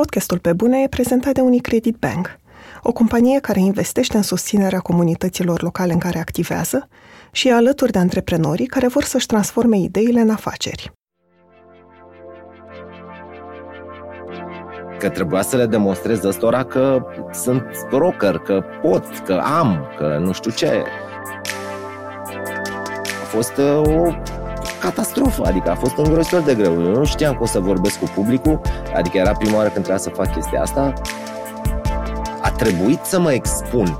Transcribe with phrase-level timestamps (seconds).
[0.00, 2.38] Podcastul Pe Bune e prezentat de Unicredit Bank,
[2.82, 6.88] o companie care investește în susținerea comunităților locale în care activează
[7.32, 10.92] și e alături de antreprenorii care vor să-și transforme ideile în afaceri.
[14.98, 20.32] Că trebuia să le demonstrez ăstora că sunt rocker, că pot, că am, că nu
[20.32, 20.82] știu ce.
[23.22, 24.12] A fost uh, o
[24.82, 26.72] catastrofă, adică a fost îngrozitor de greu.
[26.72, 28.60] Eu nu știam cum să vorbesc cu publicul,
[28.94, 30.92] adică era prima oară când trebuia să fac chestia asta.
[32.42, 33.98] A trebuit să mă expun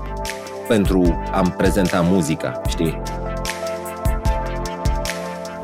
[0.68, 3.02] pentru a-mi prezenta muzica, știi?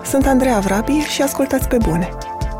[0.05, 2.09] Sunt Andreea Vrabi și ascultați pe bune.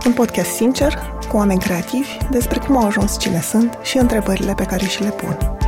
[0.07, 4.65] Un podcast sincer, cu oameni creativi, despre cum au ajuns cine sunt și întrebările pe
[4.65, 5.59] care și le pun.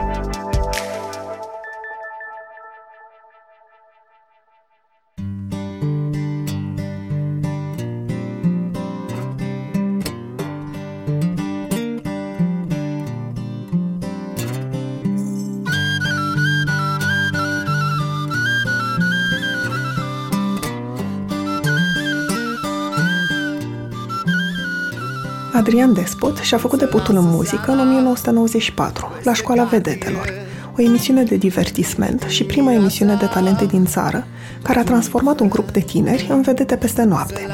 [25.71, 30.32] Adrian Despot și-a făcut debutul în muzică în 1994, la Școala Vedetelor,
[30.79, 34.27] o emisiune de divertisment și prima emisiune de talente din țară,
[34.62, 37.46] care a transformat un grup de tineri în vedete peste noapte.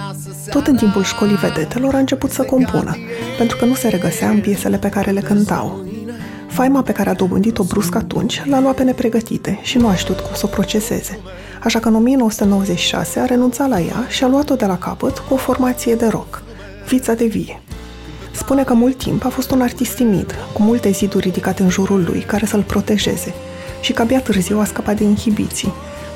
[0.51, 2.97] Tot în timpul școlii vedetelor a început să compună,
[3.39, 5.85] pentru că nu se regăsea în piesele pe care le cântau.
[6.49, 10.21] Faima pe care a dobândit-o brusc atunci l-a luat pe nepregătite și nu a știut
[10.21, 11.21] cum să o proceseze.
[11.63, 15.35] Așa că în 1996 a renunțat la ea și a luat-o de la capăt cu
[15.35, 16.43] o formație de rock,
[16.89, 17.61] Vița de Vie.
[18.37, 22.05] Spune că mult timp a fost un artist timid, cu multe ziduri ridicate în jurul
[22.09, 23.35] lui care să-l protejeze
[23.81, 25.73] și că abia târziu a scăpat de inhibiții,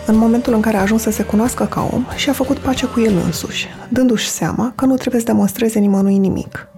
[0.07, 2.87] în momentul în care a ajuns să se cunoască ca om și a făcut pace
[2.87, 6.69] cu el însuși, dându-și seama că nu trebuie să demonstreze nimănui nimic.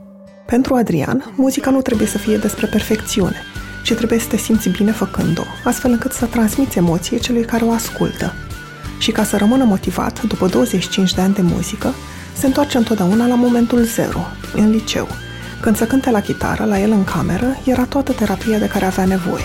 [0.47, 3.37] Pentru Adrian, muzica nu trebuie să fie despre perfecțiune,
[3.85, 7.71] ci trebuie să te simți bine făcând-o, astfel încât să transmiți emoție celui care o
[7.71, 8.33] ascultă.
[8.99, 11.95] Și ca să rămână motivat, după 25 de ani de muzică,
[12.37, 14.21] se întoarce întotdeauna la momentul zero,
[14.55, 15.09] în liceu,
[15.63, 19.05] când se cânte la chitară, la el în cameră, era toată terapia de care avea
[19.05, 19.45] nevoie.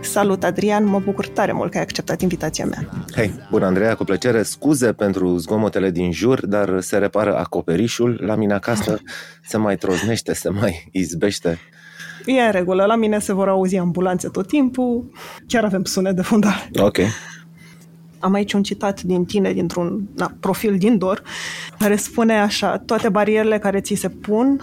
[0.00, 0.84] Salut, Adrian!
[0.84, 2.88] Mă bucur tare mult că ai acceptat invitația mea.
[3.14, 4.42] Hei, bună, Andreea, cu plăcere.
[4.42, 8.20] Scuze pentru zgomotele din jur, dar se repară acoperișul.
[8.22, 8.98] La mine acasă
[9.42, 11.58] se mai troznește, se mai izbește.
[12.26, 12.84] E în regulă.
[12.84, 15.10] La mine se vor auzi ambulanțe tot timpul.
[15.46, 16.68] Chiar avem sunet de fundal.
[16.80, 16.98] Ok.
[18.18, 21.22] Am aici un citat din tine, dintr-un na, profil din DOR,
[21.78, 24.60] care spune așa, toate barierele care ți se pun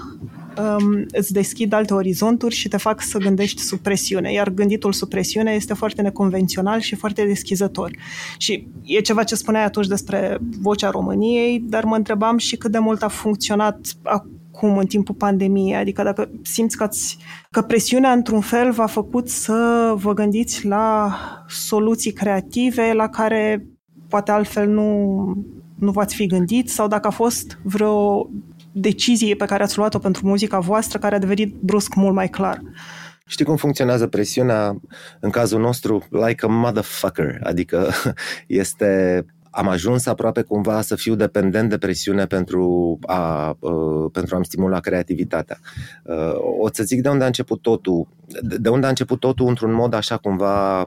[0.58, 4.32] um, îți deschid alte orizonturi și te fac să gândești sub presiune.
[4.32, 7.92] Iar gânditul sub presiune este foarte neconvențional și foarte deschizător.
[8.38, 12.80] Și e ceva ce spuneai atunci despre vocea României, dar mă întrebam și cât de
[12.80, 13.80] mult a funcționat
[14.64, 15.76] acum, în timpul pandemiei?
[15.76, 17.18] Adică dacă simți că, ați,
[17.52, 21.14] că presiunea, într-un fel, v-a făcut să vă gândiți la
[21.48, 23.66] soluții creative la care
[24.08, 25.38] poate altfel nu,
[25.80, 28.30] nu v-ați fi gândit sau dacă a fost vreo
[28.72, 32.62] decizie pe care ați luat-o pentru muzica voastră care a devenit brusc mult mai clar.
[33.26, 34.80] Știi cum funcționează presiunea
[35.20, 36.04] în cazul nostru?
[36.10, 37.40] Like a motherfucker.
[37.44, 37.90] Adică
[38.48, 39.26] este
[39.56, 44.80] am ajuns aproape cumva să fiu dependent de presiune pentru, a, uh, pentru a-mi stimula
[44.80, 45.60] creativitatea.
[46.04, 48.08] Uh, o să zic de unde a început totul.
[48.42, 50.86] De unde a început totul într-un mod așa cumva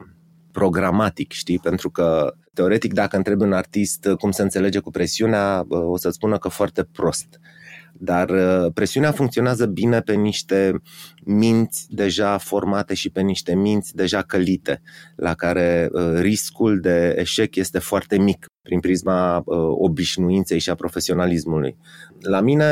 [0.51, 1.59] programatic, știi?
[1.59, 6.37] Pentru că, teoretic, dacă întrebi un artist cum se înțelege cu presiunea, o să-ți spună
[6.37, 7.27] că foarte prost.
[7.31, 7.56] Uh,
[7.99, 10.81] dar uh, presiunea funcționează bine pe niște
[11.23, 14.81] minți deja formate și pe niște minți deja călite,
[15.15, 20.75] la care uh, riscul de eșec este foarte mic prin prisma uh, obișnuinței și a
[20.75, 21.77] profesionalismului.
[22.19, 22.65] La mine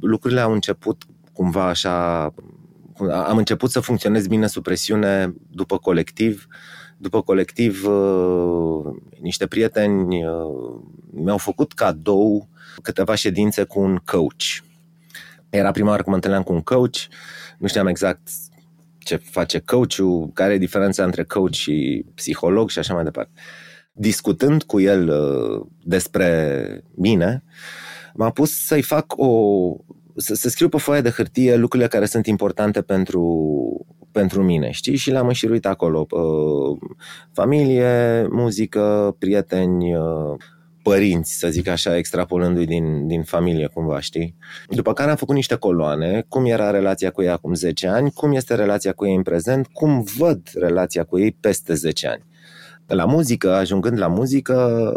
[0.00, 2.34] lucrurile au început cumva așa
[3.10, 6.46] am început să funcționez bine sub presiune după colectiv.
[6.96, 7.86] După colectiv,
[9.20, 10.24] niște prieteni
[11.10, 12.48] mi-au făcut cadou
[12.82, 14.64] câteva ședințe cu un coach.
[15.50, 16.96] Era prima oară când mă întâlneam cu un coach,
[17.58, 18.28] nu știam exact
[18.98, 23.32] ce face coachul, care e diferența între coach și psiholog și așa mai departe.
[23.92, 27.44] Discutând cu el uh, despre mine,
[28.14, 29.30] m-am pus să-i fac o.
[30.16, 33.22] să, să scriu pe foaie de hârtie lucrurile care sunt importante pentru,
[34.18, 34.96] pentru mine, știi?
[34.96, 36.06] Și le-am înșiruit acolo.
[36.10, 36.78] Uh,
[37.32, 40.34] familie, muzică, prieteni, uh,
[40.82, 44.36] părinți, să zic așa, extrapolându-i din, din familie cumva, știi?
[44.68, 48.32] După care am făcut niște coloane, cum era relația cu ei acum 10 ani, cum
[48.32, 52.24] este relația cu ei în prezent, cum văd relația cu ei peste 10 ani.
[52.86, 54.92] La muzică, ajungând la muzică,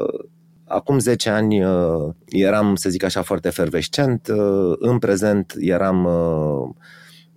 [0.65, 6.69] acum 10 ani uh, eram, să zic așa, foarte fervescent, uh, în prezent eram uh,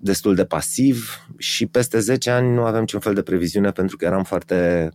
[0.03, 4.05] destul de pasiv și peste 10 ani nu aveam niciun fel de previziune pentru că
[4.05, 4.91] eram foarte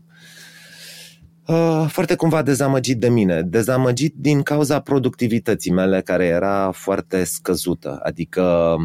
[1.48, 8.00] Uh, foarte cumva dezamăgit de mine, dezamăgit din cauza productivității mele care era foarte scăzută,
[8.04, 8.76] adică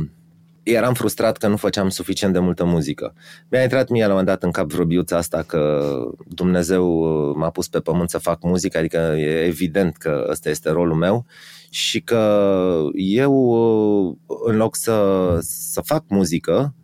[0.63, 3.15] eram frustrat că nu făceam suficient de multă muzică.
[3.49, 5.93] Mi-a intrat mie la un moment dat în cap vreo asta că
[6.29, 10.71] Dumnezeu uh, m-a pus pe pământ să fac muzică, adică e evident că ăsta este
[10.71, 11.27] rolul meu
[11.71, 14.17] și că eu uh,
[14.47, 16.75] în loc să, să fac muzică,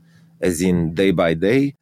[0.40, 1.76] as in day by day,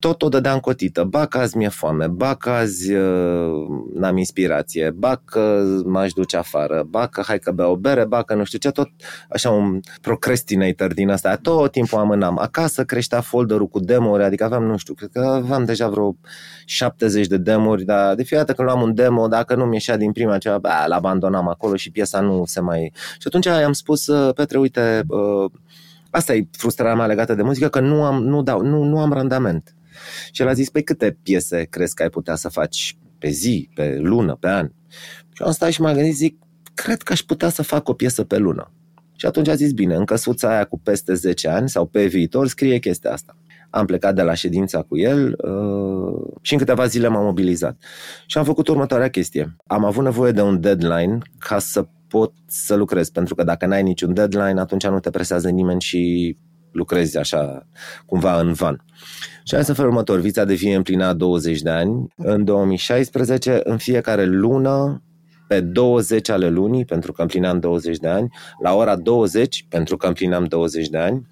[0.00, 1.04] tot o dădeam cotită.
[1.04, 6.36] Ba că azi mi-e foame, ba că azi uh, n-am inspirație, ba că m-aș duce
[6.36, 8.88] afară, ba că hai că beau o bere, ba că nu știu ce, tot
[9.28, 11.36] așa un procrastinator din asta.
[11.36, 12.38] Tot timpul amânam.
[12.38, 16.16] Acasă creștea folderul cu demo-uri, adică aveam, nu știu, cred că aveam deja vreo
[16.64, 19.96] 70 de demo-uri, dar de fiecare dată când luam un demo, dacă nu mi ieșea
[19.96, 22.92] din prima ceva, bă, l-abandonam acolo și piesa nu se mai...
[22.94, 25.50] Și atunci i-am spus, uh, Petre, uite, uh,
[26.10, 29.12] asta e frustrarea mea legată de muzică, că nu am, nu dau, nu, nu am
[29.12, 29.74] randament.
[30.30, 33.70] Și el a zis, păi câte piese crezi că ai putea să faci pe zi,
[33.74, 34.70] pe lună, pe an?
[35.32, 36.38] Și am stat și m-am gândit, zic,
[36.74, 38.72] cred că aș putea să fac o piesă pe lună.
[39.16, 42.48] Și atunci a zis, bine, în căsuța aia cu peste 10 ani sau pe viitor
[42.48, 43.36] scrie chestia asta.
[43.70, 47.82] Am plecat de la ședința cu el uh, și în câteva zile m-am mobilizat.
[48.26, 49.56] Și am făcut următoarea chestie.
[49.66, 53.82] Am avut nevoie de un deadline ca să pot să lucrez, pentru că dacă n-ai
[53.82, 56.36] niciun deadline, atunci nu te presează nimeni și
[56.72, 57.66] lucrezi așa
[58.06, 58.84] cumva în van.
[59.44, 62.12] Și asta felul următor, Vița de Vie împlina 20 de ani.
[62.16, 65.02] În 2016, în fiecare lună,
[65.48, 68.28] pe 20 ale lunii, pentru că împlineam 20 de ani,
[68.62, 71.26] la ora 20, pentru că împlineam 20 de ani,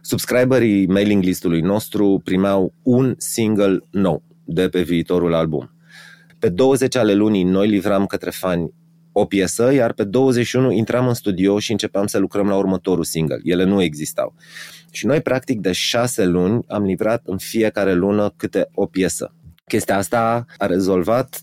[0.00, 5.70] subscriberii mailing listului nostru primeau un single nou de pe viitorul album.
[6.38, 8.72] Pe 20 ale lunii noi livram către fani
[9.12, 13.40] o piesă, iar pe 21 intram în studio și începeam să lucrăm la următorul single.
[13.42, 14.34] Ele nu existau.
[14.92, 19.34] Și noi, practic, de șase luni am livrat în fiecare lună câte o piesă.
[19.66, 21.40] Chestia asta a rezolvat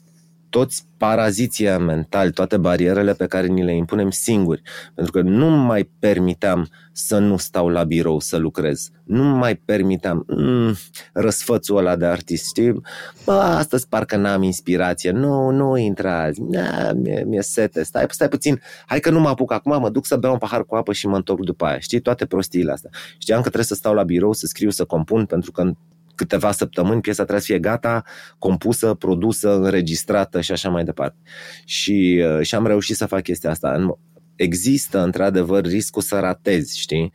[0.49, 4.61] toți paraziția mentali, toate barierele pe care ni le impunem singuri.
[4.95, 8.89] Pentru că nu mai permiteam să nu stau la birou să lucrez.
[9.03, 10.75] Nu mai permiteam mm,
[11.13, 12.81] răsfățul ăla de artist, știi?
[13.25, 15.11] Bă, astăzi parcă n-am inspirație.
[15.11, 16.41] Nu, nu intra azi.
[16.41, 17.83] Na, mi-e, mi-e sete.
[17.83, 18.61] Stai, stai puțin.
[18.85, 21.07] Hai că nu mă apuc acum, mă duc să beau un pahar cu apă și
[21.07, 21.79] mă întorc după aia.
[21.79, 21.99] Știi?
[21.99, 22.89] Toate prostiile astea.
[23.17, 25.71] Știam că trebuie să stau la birou, să scriu, să compun, pentru că
[26.19, 28.03] câteva săptămâni piesa trebuie să fie gata,
[28.37, 31.17] compusă, produsă, înregistrată și așa mai departe.
[31.65, 33.97] Și, uh, și am reușit să fac chestia asta.
[34.35, 37.13] Există, într-adevăr, riscul să ratezi, știi?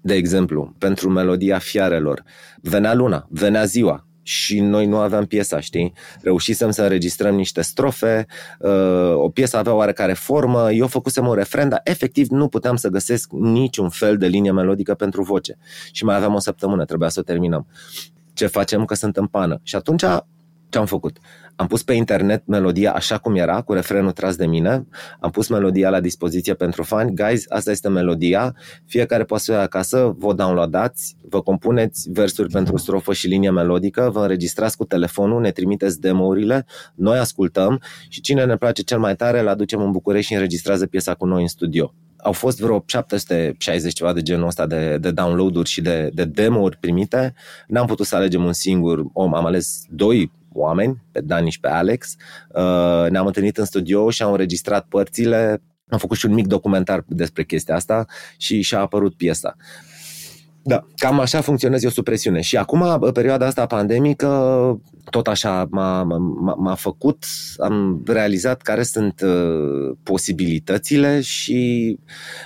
[0.00, 2.22] De exemplu, pentru melodia fiarelor,
[2.62, 5.92] venea luna, venea ziua, și noi nu aveam piesa, știi?
[6.20, 8.26] Reușisem să înregistrăm niște strofe,
[8.58, 12.88] uh, o piesă avea oarecare formă, eu făcusem un refren, dar efectiv nu puteam să
[12.88, 15.56] găsesc niciun fel de linie melodică pentru voce.
[15.92, 17.66] Și mai aveam o săptămână, trebuia să o terminăm
[18.38, 19.60] ce facem că sunt în pană.
[19.62, 20.04] Și atunci
[20.68, 21.18] ce am făcut?
[21.56, 24.86] Am pus pe internet melodia așa cum era, cu refrenul tras de mine,
[25.20, 28.54] am pus melodia la dispoziție pentru fani, guys, asta este melodia,
[28.84, 33.50] fiecare poate să o ia acasă, vă downloadați, vă compuneți versuri pentru strofă și linie
[33.50, 38.98] melodică, vă înregistrați cu telefonul, ne trimiteți demo-urile, noi ascultăm și cine ne place cel
[38.98, 42.60] mai tare, îl aducem în București și înregistrează piesa cu noi în studio au fost
[42.60, 47.34] vreo 760 ceva de genul ăsta de, de download-uri și de, de demo-uri primite.
[47.66, 51.68] N-am putut să alegem un singur om, am ales doi oameni, pe Dani și pe
[51.68, 52.16] Alex.
[52.48, 55.62] Uh, ne-am întâlnit în studio și am înregistrat părțile.
[55.88, 58.06] Am făcut și un mic documentar despre chestia asta
[58.36, 59.56] și și-a apărut piesa.
[60.68, 62.40] Da, cam așa funcționează eu sub presiune.
[62.40, 64.28] Și acum, perioada asta pandemică,
[65.10, 67.24] tot așa m-a, m-a, m-a făcut,
[67.56, 71.98] am realizat care sunt uh, posibilitățile și,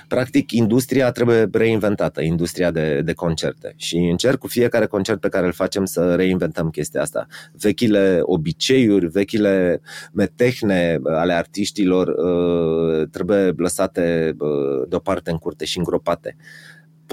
[0.07, 3.73] practic, industria trebuie reinventată, industria de, de concerte.
[3.77, 7.27] Și încerc cu fiecare concert pe care îl facem să reinventăm chestia asta.
[7.59, 9.81] Vechile obiceiuri, vechile
[10.13, 16.35] metehne ale artiștilor uh, trebuie lăsate uh, deoparte în curte și îngropate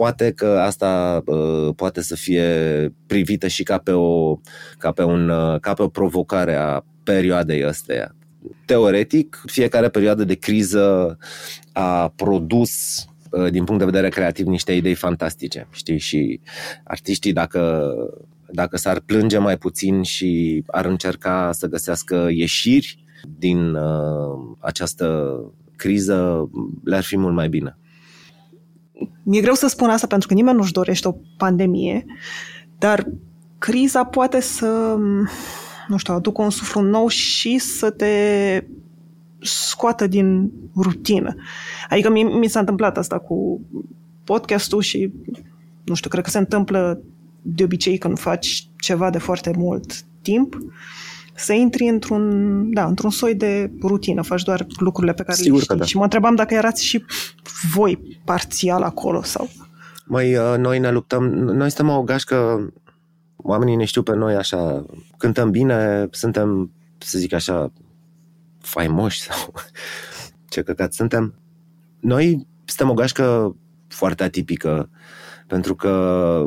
[0.00, 2.48] poate că asta uh, poate să fie
[3.06, 4.36] privită și ca pe o,
[4.78, 8.14] ca pe un, uh, ca pe o provocare a perioadei astea.
[8.64, 11.18] Teoretic, fiecare perioadă de criză
[11.72, 15.98] a produs uh, din punct de vedere creativ niște idei fantastice, știi?
[15.98, 16.40] Și
[16.84, 17.92] artiștii dacă
[18.52, 23.04] dacă s-ar plânge mai puțin și ar încerca să găsească ieșiri
[23.38, 25.38] din uh, această
[25.76, 26.50] criză
[26.84, 27.78] le-ar fi mult mai bine.
[29.22, 32.04] Mi-e greu să spun asta pentru că nimeni nu-și dorește o pandemie,
[32.78, 33.06] dar
[33.58, 34.96] criza poate să,
[35.88, 38.14] nu știu, aducă un suflu nou și să te
[39.40, 41.34] scoată din rutină.
[41.88, 43.60] Adică mi, mi s-a întâmplat asta cu
[44.24, 45.12] podcastul și,
[45.84, 47.00] nu știu, cred că se întâmplă
[47.42, 50.58] de obicei când faci ceva de foarte mult timp,
[51.40, 55.62] să intri într-un, da, într-un soi de rutină, faci doar lucrurile pe care Sigur le
[55.62, 55.76] știi.
[55.76, 55.84] Da.
[55.84, 57.04] Și mă întrebam dacă erați și
[57.74, 59.48] voi parțial acolo sau...
[60.04, 62.68] Mai uh, noi ne luptăm, noi suntem o gașcă,
[63.36, 67.72] oamenii ne știu pe noi așa, cântăm bine, suntem, să zic așa,
[68.60, 69.52] faimoși sau
[70.50, 71.34] ce căcat suntem.
[72.00, 73.56] Noi suntem o gașcă
[73.88, 74.90] foarte atipică,
[75.50, 76.44] pentru că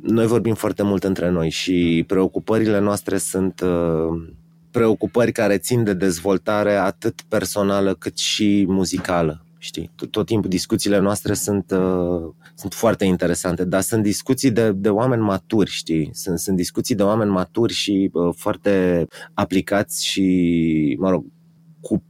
[0.00, 4.22] noi vorbim foarte mult între noi și preocupările noastre sunt uh,
[4.70, 9.44] preocupări care țin de dezvoltare atât personală cât și muzicală.
[9.58, 9.90] Știi?
[9.94, 14.88] Tot, tot timpul discuțiile noastre sunt, uh, sunt foarte interesante, dar sunt discuții de, de
[14.88, 16.10] oameni maturi, știi?
[16.12, 21.24] Sunt, sunt discuții de oameni maturi și uh, foarte aplicați și, mă rog,
[21.80, 22.02] cu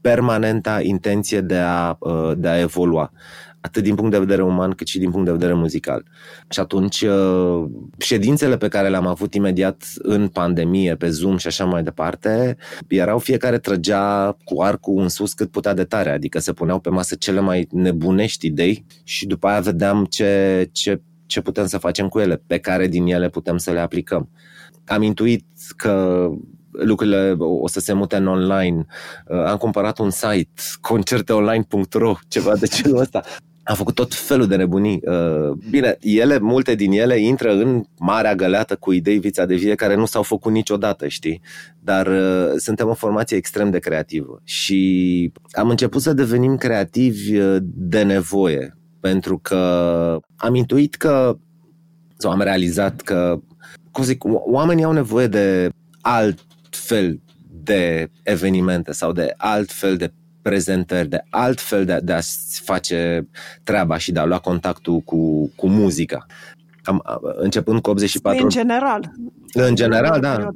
[0.00, 3.12] permanenta intenție de a, uh, de a evolua
[3.60, 6.04] atât din punct de vedere uman cât și din punct de vedere muzical.
[6.48, 7.64] Și atunci uh,
[7.98, 12.56] ședințele pe care le-am avut imediat în pandemie, pe Zoom și așa mai departe,
[12.88, 16.90] erau fiecare trăgea cu arcul în sus cât putea de tare, adică se puneau pe
[16.90, 22.08] masă cele mai nebunești idei și după aia vedeam ce, ce, ce putem să facem
[22.08, 24.28] cu ele, pe care din ele putem să le aplicăm.
[24.84, 25.44] Am intuit
[25.76, 26.26] că
[26.70, 28.86] lucrurile o să se mute în online.
[29.26, 30.50] Uh, am cumpărat un site,
[30.80, 33.22] concerteonline.ro, ceva de genul ăsta.
[33.70, 35.00] Am făcut tot felul de nebunii.
[35.02, 39.74] Uh, bine, ele, multe din ele intră în marea găleată cu idei vița de vie
[39.74, 41.40] care nu s-au făcut niciodată, știi?
[41.80, 48.02] Dar uh, suntem o formație extrem de creativă și am început să devenim creativi de
[48.02, 49.56] nevoie, pentru că
[50.36, 51.38] am intuit că
[52.16, 53.40] sau am realizat că
[53.90, 55.68] cum zic, oamenii au nevoie de
[56.00, 56.38] alt
[56.70, 57.20] fel
[57.62, 60.12] de evenimente sau de alt fel de
[60.42, 62.20] prezentări, de alt fel de, de a
[62.62, 63.28] face
[63.64, 66.26] treaba și de a lua contactul cu, cu muzica.
[66.84, 67.02] Am,
[67.36, 68.42] începând cu 84...
[68.42, 69.12] În general.
[69.52, 70.48] În general, da.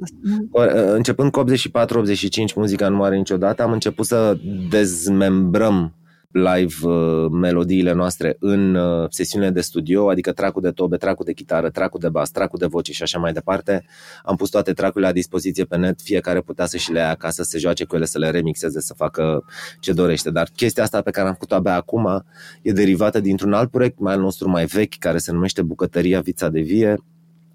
[0.93, 4.37] Începând cu 84-85, muzica nu are niciodată, am început să
[4.69, 5.93] dezmembrăm
[6.35, 11.33] live uh, melodiile noastre în uh, sesiunile de studio, adică tracul de tobe, tracul de
[11.33, 13.85] chitară, tracul de bas, tracul de voce și așa mai departe.
[14.23, 17.43] Am pus toate tracurile la dispoziție pe net, fiecare putea să și le ia acasă,
[17.43, 19.45] să se joace cu ele, să le remixeze, să facă
[19.79, 20.29] ce dorește.
[20.31, 22.25] Dar chestia asta pe care am făcut-o abia acum
[22.61, 26.49] e derivată dintr-un alt proiect mai al nostru mai vechi, care se numește Bucătăria Vița
[26.49, 26.95] de Vie,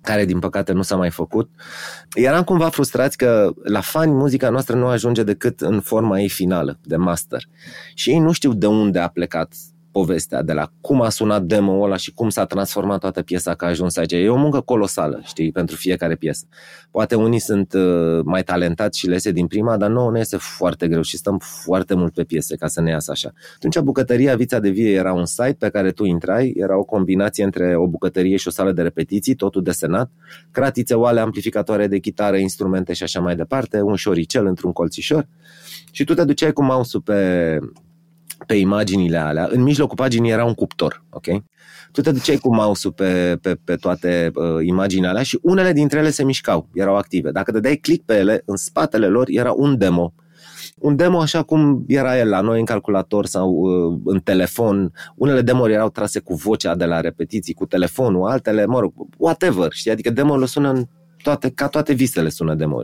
[0.02, 1.50] care din păcate nu s-a mai făcut.
[2.14, 6.78] Eram cumva frustrați că la fani muzica noastră nu ajunge decât în forma ei finală,
[6.82, 7.42] de master.
[7.94, 9.52] Și ei nu știu de unde a plecat
[9.92, 13.66] povestea, de la cum a sunat demo-ul ăla și cum s-a transformat toată piesa ca
[13.66, 14.12] a ajuns aici.
[14.12, 16.46] E o muncă colosală, știi, pentru fiecare piesă.
[16.90, 20.36] Poate unii sunt uh, mai talentați și le iese din prima, dar nouă ne iese
[20.36, 23.32] foarte greu și stăm foarte mult pe piese ca să ne iasă așa.
[23.54, 27.44] Atunci bucătăria Vița de Vie era un site pe care tu intrai, era o combinație
[27.44, 30.10] între o bucătărie și o sală de repetiții, totul desenat,
[30.50, 35.26] cratițe, oale, amplificatoare de chitară, instrumente și așa mai departe, un șoricel într-un colțișor
[35.90, 37.58] și tu te duceai cu mouse-ul pe
[38.50, 41.26] pe imaginile alea, în mijlocul paginii era un cuptor, ok?
[41.92, 45.98] Tu te duceai cu mouse-ul pe, pe, pe toate uh, imaginile alea și unele dintre
[45.98, 47.30] ele se mișcau, erau active.
[47.30, 50.14] Dacă dai click pe ele, în spatele lor era un demo.
[50.78, 54.92] Un demo așa cum era el la noi în calculator sau uh, în telefon.
[55.14, 59.72] Unele demo erau trase cu vocea de la repetiții, cu telefonul, altele, mă rog, whatever,
[59.72, 59.90] știi?
[59.90, 60.84] Adică demo-ul sună în
[61.22, 62.82] toate, ca toate visele sună demo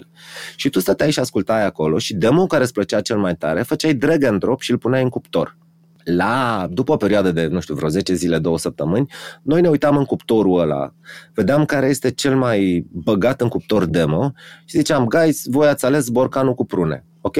[0.56, 3.94] Și tu stăteai și ascultai acolo și demo care îți plăcea cel mai tare, făceai
[3.94, 5.56] drag and drop și îl puneai în cuptor.
[6.04, 9.10] La, după o perioadă de, nu știu, vreo 10 zile, două săptămâni,
[9.42, 10.94] noi ne uitam în cuptorul ăla,
[11.34, 14.32] vedeam care este cel mai băgat în cuptor demo
[14.64, 17.36] și ziceam, guys, voi ați ales borcanul cu prune, ok?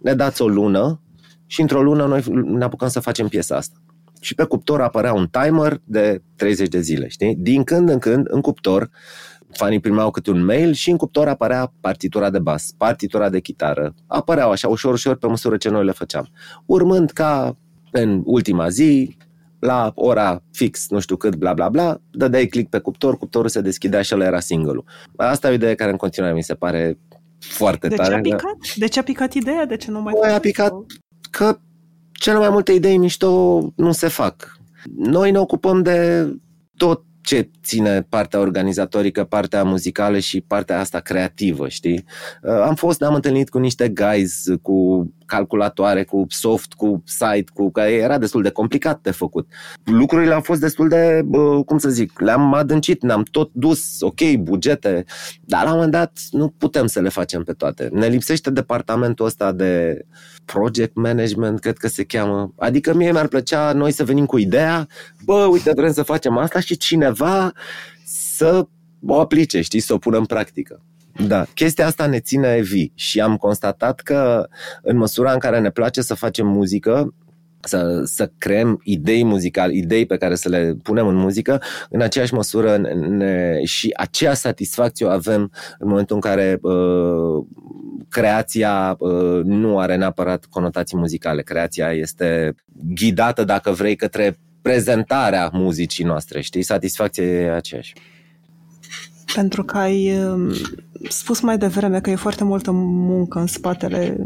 [0.00, 1.00] Ne dați o lună
[1.46, 3.76] și într-o lună noi ne apucăm să facem piesa asta.
[4.20, 7.34] Și pe cuptor apărea un timer de 30 de zile, știi?
[7.34, 8.90] Din când în când, în cuptor,
[9.52, 13.94] fanii primeau câte un mail și în cuptor apărea partitura de bas, partitura de chitară.
[14.06, 16.28] Apăreau așa ușor, ușor pe măsură ce noi le făceam.
[16.66, 17.56] Urmând ca
[17.90, 19.16] în ultima zi,
[19.58, 23.60] la ora fix, nu știu cât, bla bla bla, dădeai click pe cuptor, cuptorul se
[23.60, 24.84] deschidea și ăla era single-ul.
[25.16, 26.98] Asta e o idee care în continuare mi se pare
[27.38, 28.08] foarte de tare.
[28.08, 28.56] Ce a picat?
[28.76, 29.66] De ce a picat ideea?
[29.66, 30.72] De ce nu mai Păi a picat
[31.30, 31.58] că
[32.12, 34.58] cele mai multe idei mișto nu se fac.
[34.96, 36.28] Noi ne ocupăm de
[36.76, 42.04] tot ce ține partea organizatorică, partea muzicală și partea asta creativă, știi?
[42.42, 47.70] Uh, am fost, am întâlnit cu niște guys cu calculatoare, cu soft, cu site, cu
[47.70, 49.48] care era destul de complicat de făcut.
[49.84, 51.20] Lucrurile au fost destul de,
[51.66, 55.04] cum să zic, le-am adâncit, ne-am tot dus, ok, bugete,
[55.40, 57.88] dar la un moment dat nu putem să le facem pe toate.
[57.92, 60.04] Ne lipsește departamentul ăsta de
[60.52, 62.52] project management, cred că se cheamă.
[62.58, 64.86] Adică mie mi-ar plăcea noi să venim cu ideea,
[65.24, 67.52] bă, uite, vrem să facem asta și cineva
[68.04, 68.66] să
[69.06, 70.82] o aplice, știi, să o pună în practică.
[71.26, 74.48] Da, chestia asta ne ține vii și am constatat că
[74.82, 77.14] în măsura în care ne place să facem muzică,
[77.60, 82.34] să, să creăm idei muzicale, idei pe care să le punem în muzică, în aceeași
[82.34, 82.76] măsură
[83.08, 87.44] ne, și aceea satisfacție o avem în momentul în care uh,
[88.08, 91.42] creația uh, nu are neapărat conotații muzicale.
[91.42, 92.54] Creația este
[92.94, 96.62] ghidată, dacă vrei, către prezentarea muzicii noastre, știi?
[96.62, 97.92] Satisfacția e aceeași.
[99.34, 100.52] Pentru că ai um,
[101.08, 104.16] spus mai devreme că e foarte multă muncă în spatele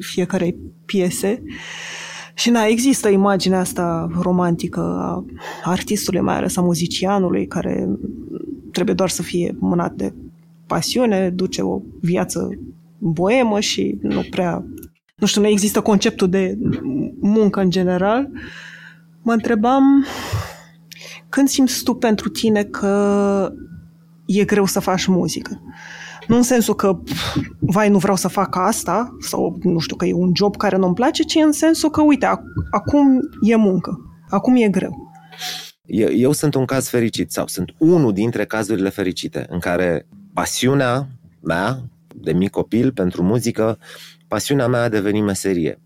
[0.00, 1.42] fiecarei piese
[2.34, 5.24] și na, există imaginea asta romantică a
[5.64, 7.88] artistului, mai ales a muzicianului, care
[8.72, 10.12] trebuie doar să fie mânat de
[10.66, 12.50] pasiune, duce o viață
[12.98, 14.64] boemă și nu prea...
[15.16, 16.58] Nu știu, nu există conceptul de
[17.20, 18.28] muncă în general.
[19.22, 20.04] Mă întrebam
[21.28, 23.52] când simți tu pentru tine că
[24.26, 25.60] e greu să faci muzică?
[26.28, 26.98] Nu în sensul că,
[27.58, 30.94] vai, nu vreau să fac asta, sau nu știu, că e un job care nu-mi
[30.94, 33.98] place, ci în sensul că, uite, ac- acum e muncă,
[34.28, 35.10] acum e greu.
[35.84, 41.08] Eu, eu sunt un caz fericit, sau sunt unul dintre cazurile fericite, în care pasiunea
[41.40, 41.82] mea,
[42.14, 43.78] de mic copil, pentru muzică,
[44.28, 45.80] pasiunea mea a devenit meserie.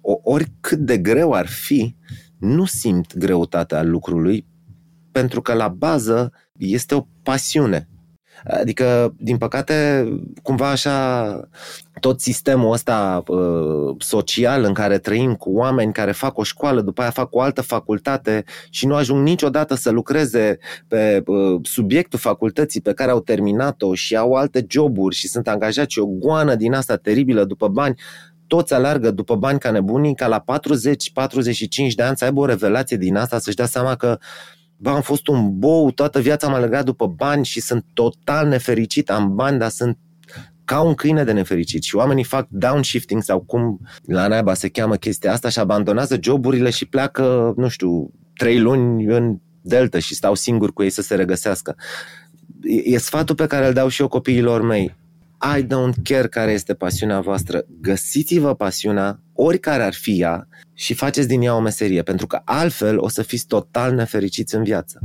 [0.00, 1.96] O, oricât de greu ar fi,
[2.38, 4.46] nu simt greutatea lucrului,
[5.12, 7.88] pentru că la bază este o pasiune.
[8.46, 10.08] Adică, din păcate,
[10.42, 11.48] cumva așa,
[12.00, 17.00] tot sistemul ăsta uh, social în care trăim cu oameni care fac o școală, după
[17.00, 20.58] aia fac o altă facultate și nu ajung niciodată să lucreze
[20.88, 25.92] pe uh, subiectul facultății pe care au terminat-o și au alte joburi și sunt angajați
[25.92, 27.94] și o goană din asta teribilă după bani,
[28.46, 30.44] toți alargă după bani ca nebunii, ca la
[31.90, 34.18] 40-45 de ani să aibă o revelație din asta, să-și dea seama că
[34.84, 39.10] bă, am fost un bou, toată viața am alergat după bani și sunt total nefericit,
[39.10, 39.98] am bani, dar sunt
[40.64, 44.96] ca un câine de nefericit și oamenii fac downshifting sau cum la naiba se cheamă
[44.96, 50.34] chestia asta și abandonează joburile și pleacă, nu știu, trei luni în delta și stau
[50.34, 51.76] singur cu ei să se regăsească.
[52.62, 54.96] E, e sfatul pe care îl dau și eu copiilor mei.
[55.58, 57.64] I don't care care este pasiunea voastră.
[57.80, 62.98] Găsiți-vă pasiunea, oricare ar fi ea, și faceți din ea o meserie, pentru că altfel
[62.98, 64.98] o să fiți total nefericiți în viață.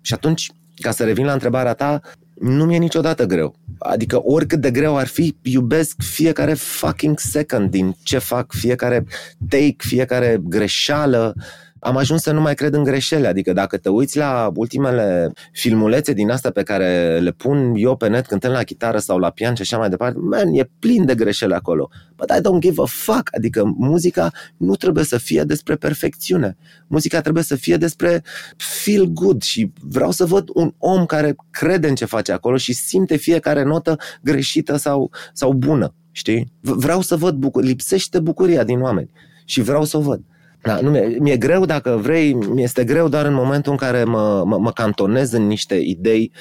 [0.00, 2.00] Și atunci, ca să revin la întrebarea ta,
[2.40, 3.54] nu mi-e niciodată greu.
[3.78, 9.04] Adică oricât de greu ar fi, iubesc fiecare fucking second din ce fac, fiecare
[9.48, 11.34] take, fiecare greșeală,
[11.80, 13.26] am ajuns să nu mai cred în greșeli.
[13.26, 18.08] Adică dacă te uiți la ultimele filmulețe din asta pe care le pun eu pe
[18.08, 21.14] net cântând la chitară sau la pian și așa mai departe, man, e plin de
[21.14, 21.90] greșeli acolo.
[22.16, 23.28] But I don't give a fuck.
[23.36, 26.56] Adică muzica nu trebuie să fie despre perfecțiune.
[26.86, 28.22] Muzica trebuie să fie despre
[28.56, 32.72] feel good și vreau să văd un om care crede în ce face acolo și
[32.72, 35.94] simte fiecare notă greșită sau, sau bună.
[36.10, 36.52] Știi?
[36.60, 39.10] Vreau să văd bucur- lipsește bucuria din oameni
[39.44, 40.22] și vreau să o văd.
[40.62, 44.44] Da, nu, mi-e, mi-e greu dacă vrei, mi-este greu doar în momentul în care mă,
[44.46, 46.32] mă, mă cantonez în niște idei.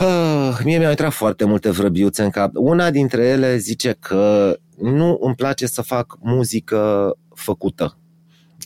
[0.00, 2.50] Uh, mie mi-au intrat foarte multe vrăbiuțe în cap.
[2.54, 7.98] Una dintre ele zice că nu îmi place să fac muzică făcută.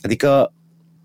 [0.01, 0.53] Adică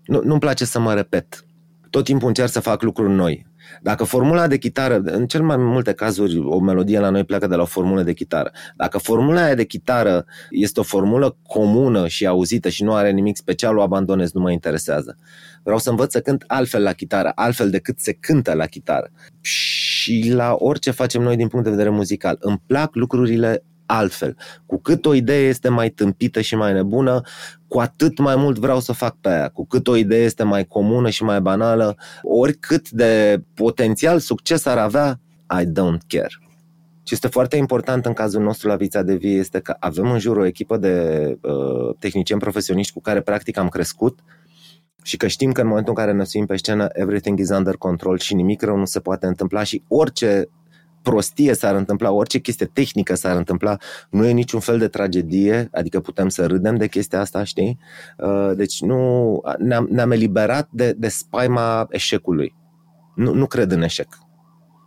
[0.05, 1.45] nu, nu-mi place să mă repet.
[1.89, 3.45] Tot timpul încerc să fac lucruri noi.
[3.81, 7.55] Dacă formula de chitară, în cel mai multe cazuri, o melodie la noi pleacă de
[7.55, 8.51] la o formulă de chitară.
[8.75, 13.37] Dacă formula aia de chitară este o formulă comună și auzită și nu are nimic
[13.37, 15.17] special, o abandonez, nu mă interesează.
[15.63, 19.11] Vreau să învăț să cânt altfel la chitară, altfel decât se cântă la chitară.
[19.41, 22.37] Și la orice facem noi din punct de vedere muzical.
[22.39, 24.37] Îmi plac lucrurile altfel.
[24.65, 27.21] Cu cât o idee este mai tâmpită și mai nebună,
[27.67, 29.49] cu atât mai mult vreau să fac pe aia.
[29.49, 34.77] Cu cât o idee este mai comună și mai banală, oricât de potențial succes ar
[34.77, 35.19] avea,
[35.61, 36.39] I don't care.
[37.03, 40.19] Ce este foarte important în cazul nostru la Vița de Vie este că avem în
[40.19, 44.19] jur o echipă de uh, tehnicieni profesioniști cu care practic am crescut
[45.03, 47.75] și că știm că în momentul în care ne suim pe scenă everything is under
[47.75, 50.49] control și nimic rău nu se poate întâmpla și orice
[51.05, 53.77] prostie s-ar întâmpla, orice chestie tehnică s-ar întâmpla,
[54.09, 57.79] nu e niciun fel de tragedie, adică putem să râdem de chestia asta, știi?
[58.17, 62.55] Uh, deci nu, ne-am, ne-am eliberat de, de spaima eșecului.
[63.15, 64.07] Nu, nu cred în eșec.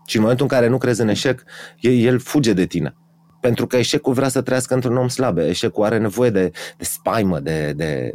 [0.07, 1.42] Și în momentul în care nu crezi în eșec,
[1.81, 2.94] el fuge de tine.
[3.40, 5.38] Pentru că eșecul vrea să trăiască într-un om slab.
[5.38, 8.14] Eșecul are nevoie de, de spaimă, de, de,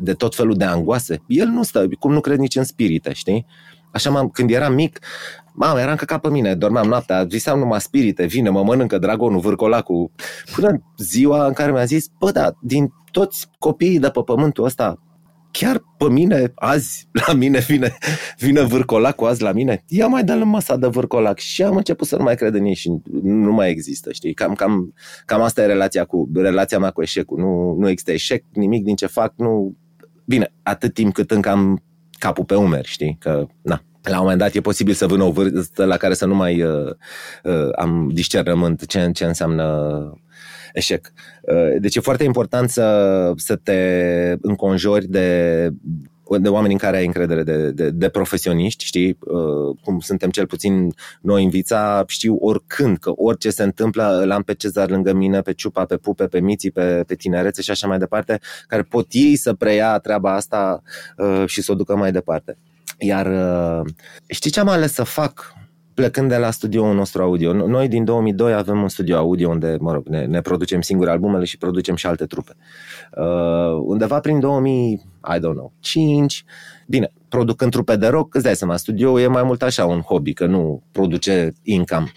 [0.00, 1.22] de tot felul de angoase.
[1.26, 3.46] El nu stă, cum nu cred nici în spirite, știi?
[3.92, 4.98] Așa m-am, când eram mic,
[5.54, 10.10] mamă, eram căcat pe mine, dormeam noaptea, viseam numai spirite, vine, mă mănâncă dragonul, vârcolacul.
[10.54, 14.98] Până ziua în care mi-a zis, bă, da, din toți copiii de pe pământul ăsta,
[15.50, 17.98] chiar pe mine azi, la mine vine,
[18.38, 22.16] vine vârcolacul azi la mine, ia mai dă masa de vârcolac și am început să
[22.16, 24.34] nu mai cred în ei și nu mai există, știi?
[24.34, 24.94] Cam, cam,
[25.26, 27.38] cam asta e relația, cu, relația mea cu eșecul.
[27.38, 29.76] Nu, nu există eșec, nimic din ce fac, nu...
[30.24, 31.82] Bine, atât timp cât încă am
[32.18, 33.16] capul pe umeri, știi?
[33.20, 36.26] Că, na, la un moment dat e posibil să vin o vârstă la care să
[36.26, 36.90] nu mai uh,
[37.42, 40.18] uh, am discernământ ce, ce înseamnă
[40.72, 41.12] eșec.
[41.42, 45.68] Uh, deci e foarte important să, să te înconjori de,
[46.40, 50.46] de oameni în care ai încredere, de, de, de profesioniști, știi, uh, cum suntem cel
[50.46, 55.12] puțin noi în Vița, știu oricând că orice se întâmplă, îl am pe Cezar lângă
[55.12, 58.82] mine, pe Ciupa, pe Pupe, pe Miții, pe, pe Tinerețe și așa mai departe, care
[58.82, 60.82] pot ei să preia treaba asta
[61.16, 62.58] uh, și să o ducă mai departe.
[63.04, 63.28] Iar
[64.28, 65.54] știi ce am ales să fac
[65.94, 67.52] plecând de la studioul nostru audio.
[67.52, 71.44] Noi din 2002 avem un studio audio unde, mă rog, ne, ne producem singuri albumele
[71.44, 72.56] și producem și alte trupe.
[73.16, 76.44] Uh, undeva prin 2000, I don't know, 5,
[76.86, 80.32] bine, producând trupe de rock, îți dai seama, studioul e mai mult așa un hobby,
[80.32, 82.12] că nu produce income.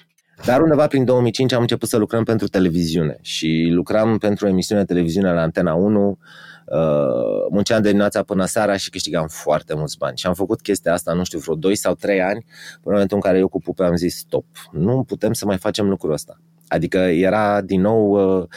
[0.46, 4.82] Dar undeva prin 2005 am început să lucrăm pentru televiziune și lucram pentru o emisiune
[4.82, 6.18] de televiziune la Antena 1
[6.66, 10.18] Uh, munceam de dimineața până seara și câștigam foarte mulți bani.
[10.18, 13.18] Și am făcut chestia asta, nu știu, vreo 2 sau 3 ani, până în momentul
[13.18, 16.42] în care eu cu Pupe am zis stop, nu putem să mai facem lucrul ăsta.
[16.68, 18.48] Adică era din nou, uh,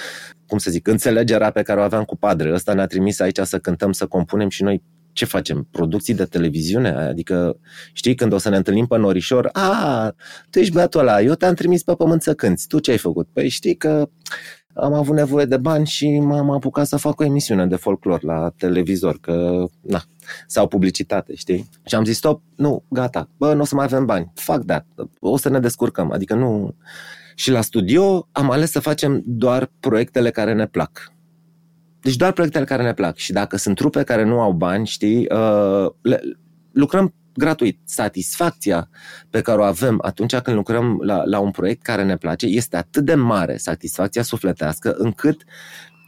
[0.46, 2.52] cum să zic, înțelegerea pe care o aveam cu padre.
[2.52, 5.68] Ăsta ne-a trimis aici să cântăm, să compunem și noi ce facem?
[5.70, 6.90] Producții de televiziune?
[6.90, 7.58] Adică,
[7.92, 10.14] știi, când o să ne întâlnim pe norișor, a,
[10.50, 13.28] tu ești băiatul ăla, eu te-am trimis pe pământ să cânti, tu ce ai făcut?
[13.32, 14.08] Păi știi că
[14.80, 18.52] am avut nevoie de bani și m-am apucat să fac o emisiune de folclor la
[18.56, 20.02] televizor, că, na,
[20.46, 21.68] sau publicitate, știi?
[21.84, 24.86] Și am zis, stop, nu, gata, bă, nu o să mai avem bani, fac that,
[25.20, 26.74] o să ne descurcăm, adică nu...
[27.34, 31.12] Și la studio am ales să facem doar proiectele care ne plac.
[32.00, 33.16] Deci doar proiectele care ne plac.
[33.16, 36.20] Și dacă sunt trupe care nu au bani, știi, uh, le,
[36.72, 37.78] lucrăm gratuit.
[37.84, 38.88] Satisfacția
[39.30, 42.76] pe care o avem atunci când lucrăm la, la un proiect care ne place este
[42.76, 45.44] atât de mare, satisfacția sufletească, încât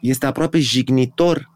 [0.01, 1.51] este aproape jignitor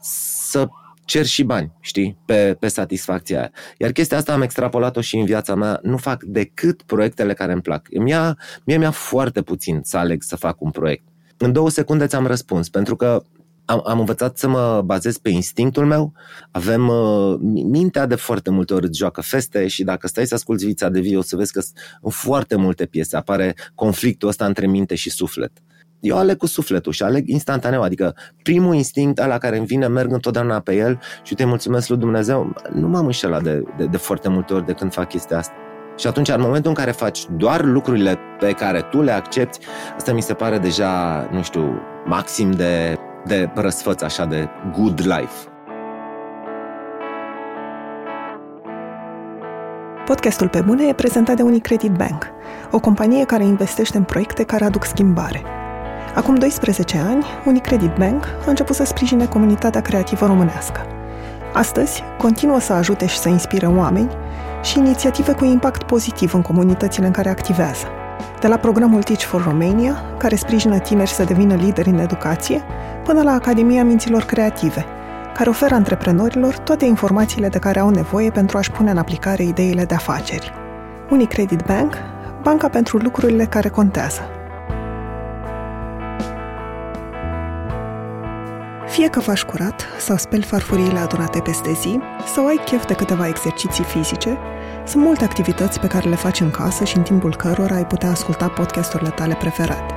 [0.00, 0.68] să
[1.04, 3.50] cer și bani, știi, pe, pe satisfacția aia.
[3.78, 5.80] Iar chestia asta am extrapolat-o și în viața mea.
[5.82, 7.88] Nu fac decât proiectele care îmi plac.
[7.98, 11.04] Mie, mie mi-a foarte puțin să aleg să fac un proiect.
[11.36, 13.22] În două secunde ți-am răspuns, pentru că
[13.64, 16.12] am, am învățat să mă bazez pe instinctul meu.
[16.50, 20.66] Avem uh, mintea de foarte multe ori îți joacă feste și dacă stai să asculti
[20.66, 21.60] vița de vie, o să vezi că
[22.00, 25.52] în foarte multe piese apare conflictul ăsta între minte și suflet.
[26.00, 30.12] Eu aleg cu sufletul și aleg instantaneu, adică primul instinct la care îmi vine, merg
[30.12, 32.54] întotdeauna pe el și te mulțumesc lui Dumnezeu.
[32.72, 35.54] Nu m-am înșelat de, de, de foarte multe ori de când fac chestia asta.
[35.96, 39.58] Și atunci, în momentul în care faci doar lucrurile pe care tu le accepti,
[39.96, 45.50] asta mi se pare deja, nu știu, maxim de de răsfăț așa de good life.
[50.04, 52.26] Podcastul Pe Bune e prezentat de Unicredit Bank,
[52.70, 55.42] o companie care investește în proiecte care aduc schimbare.
[56.14, 60.86] Acum 12 ani, Unicredit Bank a început să sprijine comunitatea creativă românească.
[61.52, 64.10] Astăzi, continuă să ajute și să inspire oameni
[64.62, 67.86] și inițiative cu impact pozitiv în comunitățile în care activează.
[68.40, 72.62] De la programul Teach for Romania, care sprijină tineri să devină lideri în educație,
[73.04, 74.84] până la Academia Minților Creative,
[75.34, 79.84] care oferă antreprenorilor toate informațiile de care au nevoie pentru a-și pune în aplicare ideile
[79.84, 80.52] de afaceri.
[81.10, 81.94] Unicredit Bank,
[82.42, 84.20] banca pentru lucrurile care contează.
[88.86, 92.00] Fie că faci curat sau speli farfuriile adunate peste zi,
[92.34, 94.38] sau ai chef de câteva exerciții fizice,
[94.84, 98.10] sunt multe activități pe care le faci în casă și în timpul cărora ai putea
[98.10, 99.94] asculta podcasturile tale preferate.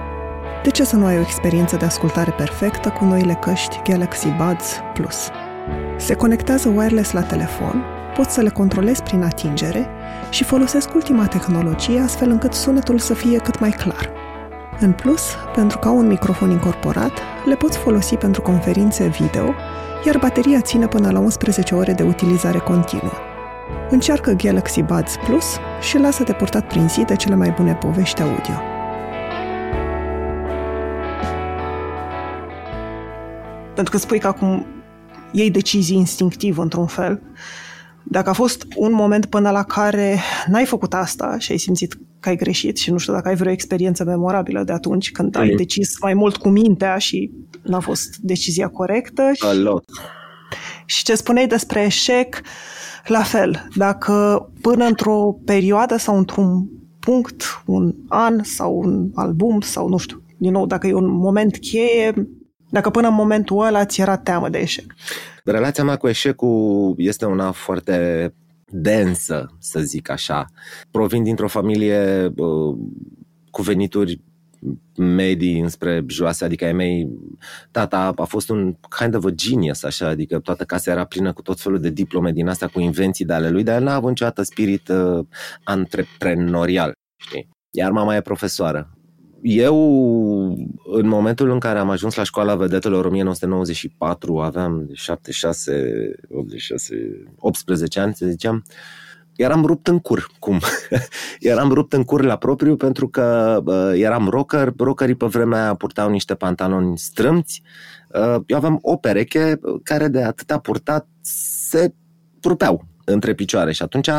[0.64, 4.80] De ce să nu ai o experiență de ascultare perfectă cu noile căști Galaxy Buds
[4.94, 5.30] Plus?
[5.98, 7.84] Se conectează wireless la telefon,
[8.16, 9.88] poți să le controlezi prin atingere
[10.30, 14.10] și folosesc ultima tehnologie astfel încât sunetul să fie cât mai clar.
[14.80, 17.12] În plus, pentru că au un microfon incorporat,
[17.46, 19.54] le poți folosi pentru conferințe video,
[20.06, 23.35] iar bateria ține până la 11 ore de utilizare continuă.
[23.96, 25.46] Încearcă Galaxy Buds Plus
[25.82, 28.54] și lasă-te purtat prin zi de cele mai bune povești audio.
[33.76, 34.66] Pentru că spui că acum
[35.32, 37.22] iei decizii instinctiv într-un fel.
[38.04, 42.30] Dacă a fost un moment până la care n-ai făcut asta și ai simțit că
[42.30, 46.00] ai greșit și nu știu dacă ai vreo experiență memorabilă de atunci când ai decis
[46.02, 47.32] mai mult cu mintea și
[47.64, 49.32] n-a fost decizia corectă.
[49.40, 49.84] A lot.
[50.86, 52.42] Și ce spuneai despre eșec,
[53.06, 56.70] la fel, dacă până într-o perioadă sau într-un
[57.00, 61.58] punct, un an sau un album sau nu știu, din nou, dacă e un moment
[61.58, 62.28] cheie,
[62.70, 64.94] dacă până în momentul ăla ți era teamă de eșec.
[65.44, 68.34] Relația mea cu eșecul este una foarte
[68.66, 70.46] densă, să zic așa.
[70.92, 72.78] Provin dintr-o familie uh,
[73.50, 74.22] cu venituri
[74.98, 77.10] medii înspre joase, adică ai mei,
[77.72, 81.42] tata a fost un kind of a genius, așa, adică toată casa era plină cu
[81.42, 84.10] tot felul de diplome din asta, cu invenții de ale lui, dar el n-a avut
[84.10, 85.26] niciodată spirit uh,
[85.64, 87.50] antreprenorial, știi?
[87.78, 88.90] Iar mama e profesoară.
[89.42, 89.78] Eu,
[90.86, 98.14] în momentul în care am ajuns la școala vedetelor 1994, aveam 76, 86, 18 ani,
[98.14, 98.64] să ziceam,
[99.36, 100.60] eram rupt în cur, cum?
[101.40, 105.74] eram rupt în cur la propriu pentru că uh, eram rocker, rockerii pe vremea aia
[105.74, 107.62] purtau niște pantaloni strâmți,
[108.14, 111.94] uh, eu aveam o pereche care de atâta purtat se
[112.40, 114.10] trupeau între picioare și atunci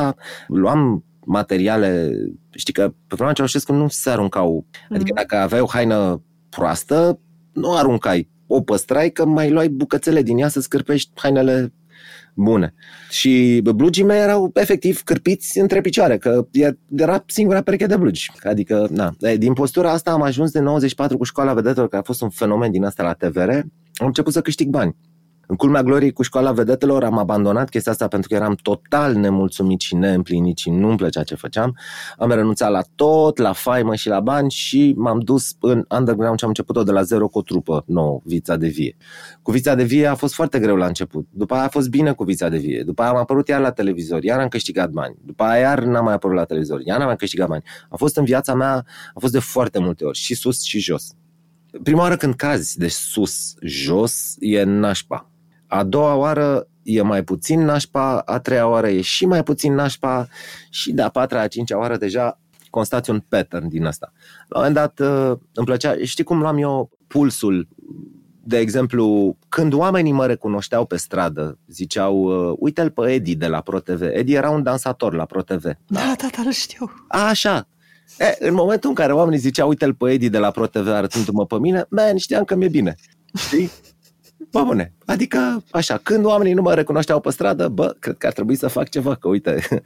[0.47, 2.11] luam materiale,
[2.51, 4.95] știi că pe vremea Ceaușescu nu se aruncau, mm-hmm.
[4.95, 5.15] adică mhm.
[5.15, 7.19] dacă aveai o haină proastă,
[7.53, 11.73] nu aruncai, o păstrai că mai luai bucățele din ea să scârpești hainele
[12.37, 12.75] bune.
[13.11, 16.47] Și blugii mei erau efectiv cârpiți între picioare, că
[16.97, 18.31] era singura pereche de blugi.
[18.43, 22.23] Adică, na, din postura asta am ajuns de 94 cu școala vedetelor, care a fost
[22.23, 23.51] un fenomen din asta la TVR,
[23.95, 24.97] am început să câștig bani.
[25.47, 29.81] În culmea gloriei cu școala vedetelor am abandonat chestia asta pentru că eram total nemulțumit
[29.81, 31.79] și neîmplinit și nu-mi plăcea ce făceam.
[32.19, 36.45] Am renunțat la tot, la faimă și la bani și m-am dus în underground și
[36.45, 38.97] am început-o de la zero cu o trupă nouă, Vița de Vie.
[39.43, 41.27] Cu Vița de Vie a fost foarte greu la început.
[41.31, 42.83] După aia a fost bine cu Vița de Vie.
[42.83, 45.17] După aia am apărut iar la televizor, iar am câștigat bani.
[45.25, 47.63] După aia iar n-am mai apărut la televizor, iar n-am mai câștigat bani.
[47.89, 51.15] A fost în viața mea, a fost de foarte multe ori, și sus și jos.
[51.83, 55.31] Prima oară când cazi de sus, jos, e nașpa
[55.67, 60.29] a doua oară e mai puțin nașpa, a treia oară e și mai puțin nașpa
[60.71, 64.13] și de a patra, a cincea oară deja constați un pattern din asta.
[64.49, 67.69] La un moment dat uh, îmi plăcea, știi cum luam eu pulsul
[68.49, 73.61] de exemplu, când oamenii mă recunoșteau pe stradă, ziceau, uh, uite-l pe Edi de la
[73.61, 74.03] ProTV.
[74.03, 75.65] Edi era un dansator la ProTV.
[75.87, 76.91] Da, da, da, da, știu.
[77.09, 77.69] A, așa.
[78.19, 81.59] E, în momentul în care oamenii ziceau, uite-l pe Edi de la ProTV arătându-mă pe
[81.59, 82.95] mine, man, știam că mi-e bine.
[83.35, 83.71] Știi?
[84.51, 84.93] Bă, bune.
[85.05, 88.69] Adică, așa, când oamenii nu mă recunoșteau pe stradă, bă, cred că ar trebui să
[88.69, 89.61] fac ceva, că uite.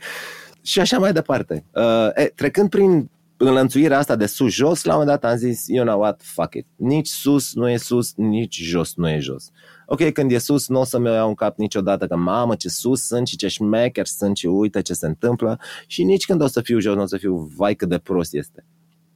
[0.63, 1.65] și așa mai departe.
[1.75, 5.85] Uh, e, trecând prin înlănțuirea asta de sus-jos, la un moment dat am zis, you
[5.85, 6.67] know what, fuck it.
[6.77, 9.51] Nici sus nu e sus, nici jos nu e jos.
[9.87, 13.07] Ok, când e sus, nu o să-mi iau un cap niciodată că mamă ce sus
[13.07, 16.61] sunt și ce șmecher sunt și uite ce se întâmplă și nici când o să
[16.61, 18.65] fiu jos, nu o să fiu vai cât de prost este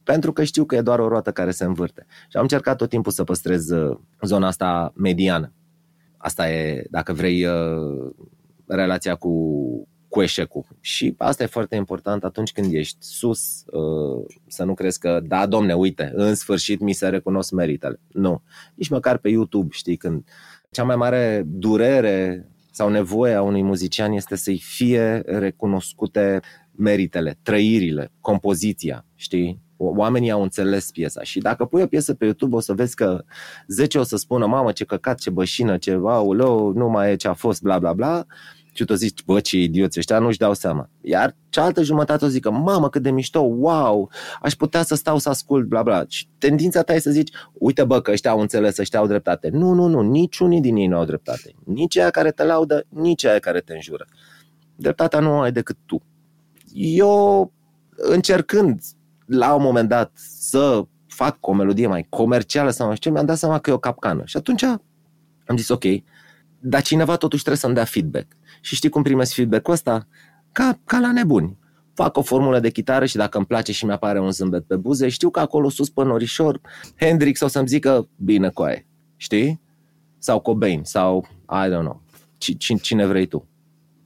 [0.05, 2.05] pentru că știu că e doar o roată care se învârte.
[2.29, 5.53] Și am încercat tot timpul să păstrez uh, zona asta mediană.
[6.17, 8.11] Asta e, dacă vrei, uh,
[8.67, 9.31] relația cu,
[10.09, 10.65] cu eșecul.
[10.81, 15.45] Și asta e foarte important atunci când ești sus, uh, să nu crezi că, da,
[15.45, 17.99] domne, uite, în sfârșit mi se recunosc meritele.
[18.07, 18.41] Nu.
[18.75, 20.27] Nici măcar pe YouTube, știi, când
[20.71, 26.39] cea mai mare durere sau nevoie a unui muzician este să-i fie recunoscute
[26.71, 29.64] meritele, trăirile, compoziția, știi?
[29.77, 33.23] Oamenii au înțeles piesa și dacă pui o piesă pe YouTube o să vezi că
[33.67, 37.27] 10 o să spună mamă ce căcat, ce bășină, ce auleu, nu mai e ce
[37.27, 38.25] a fost, bla bla bla
[38.77, 40.89] și tu zici, bă, ce idioți ăștia, nu-și dau seama.
[41.01, 44.11] Iar cealaltă jumătate o zică, mamă, cât de mișto, wow,
[44.41, 46.05] aș putea să stau să ascult, bla, bla.
[46.07, 49.49] Și tendința ta e să zici, uite, bă, că ăștia au înțeles, ăștia au dreptate.
[49.49, 51.55] Nu, nu, nu, niciunii din ei nu au dreptate.
[51.63, 54.05] Nici aia care te laudă, nici aia care te înjură.
[54.75, 56.01] Dreptatea nu ai decât tu.
[56.73, 57.51] Eu,
[57.95, 58.81] încercând
[59.25, 63.37] la un moment dat să fac o melodie mai comercială sau mai știu mi-am dat
[63.37, 64.21] seama că e o capcană.
[64.25, 64.63] Și atunci
[65.45, 65.83] am zis, ok,
[66.59, 68.27] dar cineva totuși trebuie să-mi dea feedback.
[68.61, 70.07] Și știi cum primesc feedback-ul ăsta?
[70.51, 71.57] Ca, ca la nebuni.
[71.93, 75.09] Fac o formulă de chitară și dacă îmi place și mi-apare un zâmbet pe buze,
[75.09, 76.61] știu că acolo sus pe norișor,
[76.95, 78.85] Hendrix o să-mi zică, bine cu aia.
[79.15, 79.61] Știi?
[80.17, 82.01] Sau Cobain, sau I don't know,
[82.81, 83.47] cine vrei tu.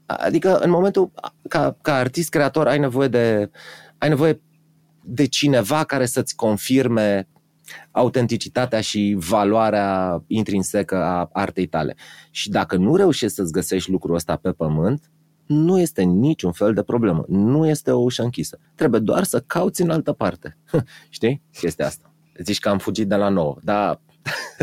[0.06, 1.12] Adică în momentul,
[1.48, 3.52] ca, ca artist creator, ai nevoie de
[3.98, 4.42] ai nevoie
[5.10, 7.28] de cineva care să-ți confirme
[7.92, 11.96] autenticitatea și valoarea intrinsecă a artei tale.
[12.32, 15.12] Și dacă nu reușești să-ți găsești lucrul ăsta pe pământ,
[15.46, 17.26] nu este niciun fel de problemă.
[17.28, 18.60] Nu este o ușă închisă.
[18.76, 20.58] Trebuie doar să cauți în altă parte.
[21.10, 21.42] Știi?
[21.60, 22.14] Chestia asta.
[22.44, 24.02] Zici că am fugit de la nouă, dar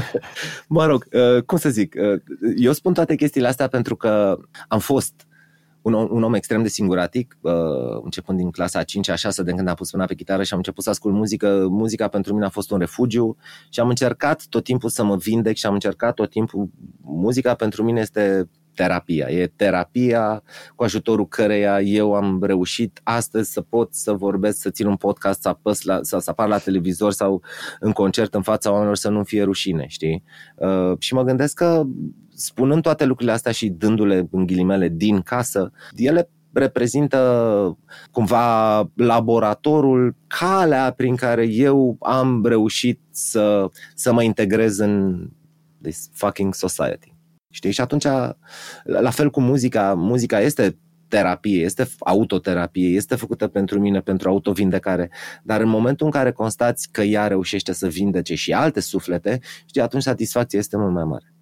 [0.68, 2.22] mă rog, uh, cum să zic, uh,
[2.56, 5.26] eu spun toate chestiile astea pentru că am fost
[5.86, 7.52] un, un om extrem de singuratic, uh,
[8.02, 10.52] începând din clasa a 5 a 6 de când am pus mâna pe chitară și
[10.52, 11.66] am început să ascult muzică.
[11.70, 13.36] Muzica pentru mine a fost un refugiu
[13.70, 16.68] și am încercat tot timpul să mă vindec și am încercat tot timpul.
[17.00, 19.28] Muzica pentru mine este terapia.
[19.28, 20.42] E terapia
[20.74, 25.40] cu ajutorul căreia eu am reușit astăzi să pot să vorbesc, să țin un podcast,
[25.40, 27.42] să apăs la, să, să apar la televizor sau
[27.80, 30.22] în concert în fața oamenilor să nu fie rușine, știi?
[30.56, 31.84] Uh, și mă gândesc că
[32.36, 37.78] spunând toate lucrurile astea și dându-le în ghilimele din casă, ele reprezintă
[38.10, 45.26] cumva laboratorul, calea prin care eu am reușit să, să mă integrez în
[45.82, 47.14] this fucking society.
[47.50, 47.70] Știi?
[47.70, 48.04] Și atunci,
[48.84, 55.10] la fel cu muzica, muzica este terapie, este autoterapie, este făcută pentru mine, pentru autovindecare,
[55.42, 59.80] dar în momentul în care constați că ea reușește să vindece și alte suflete, știi,
[59.80, 61.35] atunci satisfacția este mult mai mare.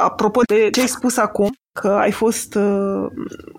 [0.00, 3.06] Apropo de ce ai spus acum, că ai fost uh,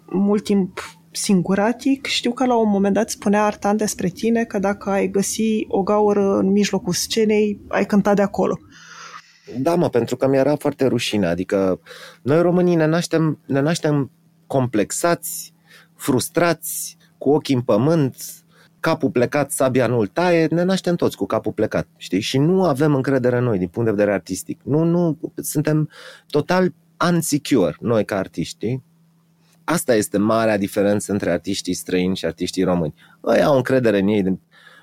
[0.06, 0.80] mult timp
[1.12, 5.66] singuratic, știu că la un moment dat spunea Artan despre tine că dacă ai găsi
[5.68, 8.60] o gaură în mijlocul scenei, ai cântat de acolo.
[9.58, 11.26] Da, mă, pentru că mi-era foarte rușine.
[11.28, 11.80] Adică
[12.22, 14.12] noi românii ne naștem, ne naștem
[14.48, 15.54] complexați,
[15.96, 18.16] frustrați, cu ochii în pământ,
[18.82, 22.20] capul plecat, sabia nu-l taie, ne naștem toți cu capul plecat, știi?
[22.20, 24.60] Și nu avem încredere în noi din punct de vedere artistic.
[24.64, 25.90] Nu, nu, suntem
[26.28, 26.74] total
[27.10, 28.82] unsecure noi ca artiști,
[29.64, 32.94] Asta este marea diferență între artiștii străini și artiștii români.
[33.36, 34.40] Ei au încredere în ei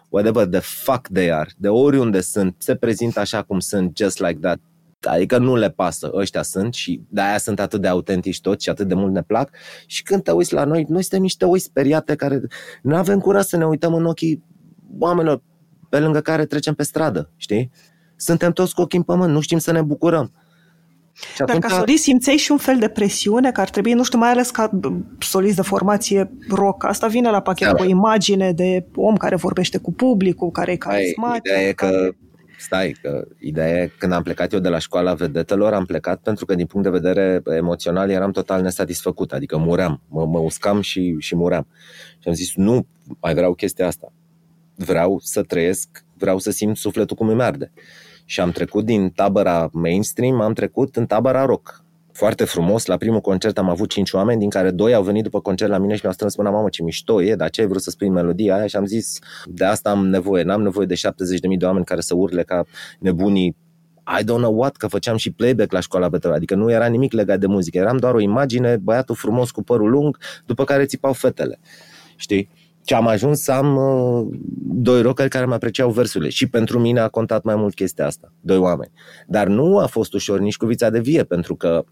[0.08, 4.38] whatever the fuck they are, de oriunde sunt, se prezintă așa cum sunt, just like
[4.40, 4.60] that.
[5.00, 8.88] Adică nu le pasă, ăștia sunt și de-aia sunt atât de autentici toți și atât
[8.88, 9.50] de mult ne plac.
[9.86, 12.40] Și când te uiți la noi, noi suntem niște oi speriate care
[12.82, 14.44] nu avem curaj să ne uităm în ochii
[14.98, 15.42] oamenilor
[15.88, 17.70] pe lângă care trecem pe stradă, știi?
[18.16, 20.32] Suntem toți cu ochii în pământ, nu știm să ne bucurăm.
[21.34, 21.60] Și atunci...
[21.60, 24.30] Dar ca solist simțeai și un fel de presiune, că ar trebui, nu știu, mai
[24.30, 24.70] ales ca
[25.18, 27.74] solist de formație rock, asta vine la pachet da.
[27.74, 31.44] cu o imagine de om care vorbește cu publicul, care e carismatic.
[31.44, 32.10] Ideea e că,
[32.58, 36.44] stai, că ideea e, când am plecat eu de la școala vedetelor, am plecat pentru
[36.44, 41.16] că din punct de vedere emoțional eram total nesatisfăcut, adică muream, mă, mă uscam și,
[41.18, 41.66] și muream.
[42.18, 42.86] Și am zis, nu
[43.20, 44.12] mai vreau chestia asta.
[44.74, 47.72] Vreau să trăiesc, vreau să simt sufletul cum îmi arde
[48.24, 51.84] și am trecut din tabăra mainstream, am trecut în tabăra rock.
[52.18, 55.40] Foarte frumos, la primul concert am avut cinci oameni, din care doi au venit după
[55.40, 57.82] concert la mine și mi-au strâns mâna, mamă, ce mișto e, dar ce ai vrut
[57.82, 58.66] să spui melodia aia?
[58.66, 61.00] Și am zis, de asta am nevoie, n-am nevoie de 70.000
[61.58, 62.64] de oameni care să urle ca
[62.98, 63.56] nebunii
[64.20, 67.12] I don't know what, că făceam și playback la școala Betel, adică nu era nimic
[67.12, 71.12] legat de muzică, eram doar o imagine, băiatul frumos cu părul lung, după care țipau
[71.12, 71.58] fetele,
[72.16, 72.50] știi?
[72.86, 76.30] Și am ajuns să am uh, doi rockeri care mă apreciau versurile.
[76.30, 78.92] Și pentru mine a contat mai mult chestia asta, doi oameni.
[79.26, 81.84] Dar nu a fost ușor nici cu Vița de Vie, pentru că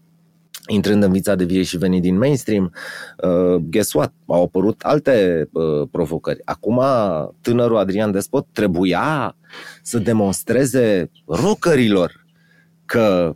[0.67, 2.73] intrând în Vița de Vie și venind din mainstream,
[3.17, 4.13] uh, guess what?
[4.25, 6.41] Au apărut alte uh, provocări.
[6.45, 6.81] Acum,
[7.41, 9.35] tânărul Adrian Despot trebuia
[9.81, 12.25] să demonstreze rockerilor
[12.85, 13.31] că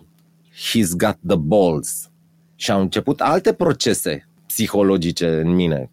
[0.52, 2.10] he's got the balls.
[2.56, 5.92] Și au început alte procese psihologice în mine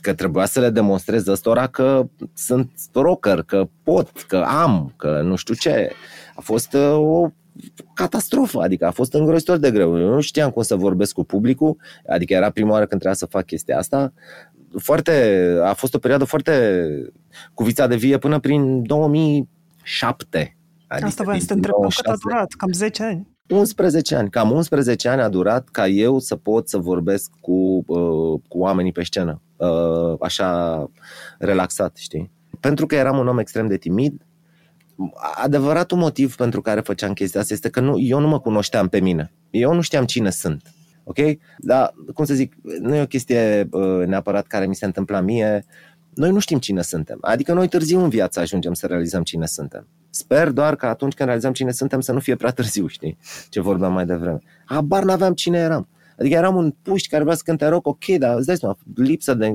[0.00, 5.36] că trebuia să le demonstrez ăstora că sunt rocker, că pot, că am, că nu
[5.36, 5.90] știu ce.
[6.34, 7.30] A fost uh, o
[7.94, 10.00] catastrofă, adică a fost îngrozitor de greu.
[10.00, 11.76] Eu nu știam cum să vorbesc cu publicul,
[12.08, 14.12] adică era prima oară când trebuia să fac chestia asta.
[14.78, 16.82] Foarte, a fost o perioadă foarte
[17.54, 20.56] cu vița de vie până prin 2007.
[20.86, 22.52] Adică Asta voiam să te întreb, cât a durat?
[22.52, 23.36] Cam 10 ani?
[23.48, 28.40] 11 ani, cam 11 ani a durat ca eu să pot să vorbesc cu, uh,
[28.48, 30.90] cu oamenii pe scenă, uh, așa
[31.38, 32.30] relaxat, știi?
[32.60, 34.26] Pentru că eram un om extrem de timid,
[35.42, 39.00] adevăratul motiv pentru care făceam chestia asta este că nu, eu nu mă cunoșteam pe
[39.00, 39.32] mine.
[39.50, 40.62] Eu nu știam cine sunt.
[41.04, 41.16] Ok?
[41.58, 45.64] Dar, cum să zic, nu e o chestie uh, neapărat care mi se întâmpla mie.
[46.14, 47.18] Noi nu știm cine suntem.
[47.20, 49.86] Adică noi târziu în viață ajungem să realizăm cine suntem.
[50.10, 53.18] Sper doar că atunci când realizăm cine suntem să nu fie prea târziu, știi?
[53.48, 54.38] Ce vorbeam mai devreme.
[54.64, 55.88] Habar n-aveam cine eram.
[56.18, 59.34] Adică eram un puști care vrea să cânte rock, ok, dar îți dai seama, lipsă
[59.34, 59.54] de,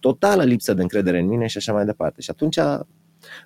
[0.00, 2.20] totală lipsă de încredere în mine și așa mai departe.
[2.20, 2.58] Și atunci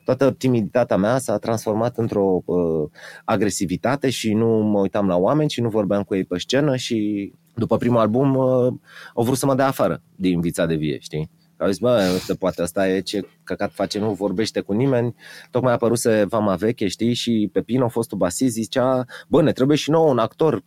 [0.04, 2.88] toată timiditatea mea s-a transformat într-o uh,
[3.24, 7.32] agresivitate și nu mă uitam la oameni și nu vorbeam cu ei pe scenă și
[7.54, 8.72] după primul album uh,
[9.14, 11.30] au vrut să mă dea afară din vița de vie, știi?
[11.56, 15.14] Au zis, bă, nu se poate, asta e ce căcat face, nu vorbește cu nimeni.
[15.50, 19.90] Tocmai a apăruse Vama Veche, știi, și Pepino, fostul basist, zicea, bă, ne trebuie și
[19.90, 20.62] nou un actor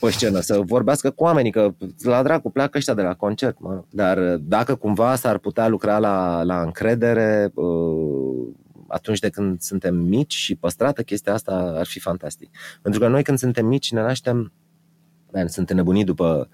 [0.00, 3.60] pe scenă, să vorbească cu oamenii, că la dracu pleacă ăștia de la concert.
[3.60, 3.82] Mă.
[3.90, 8.48] Dar dacă cumva s-ar putea lucra la, la încredere, uh,
[8.96, 12.50] atunci de când suntem mici și păstrată chestia asta ar fi fantastic.
[12.82, 14.52] Pentru că noi când suntem mici ne naștem
[15.32, 16.48] Man, sunt înnebunit după,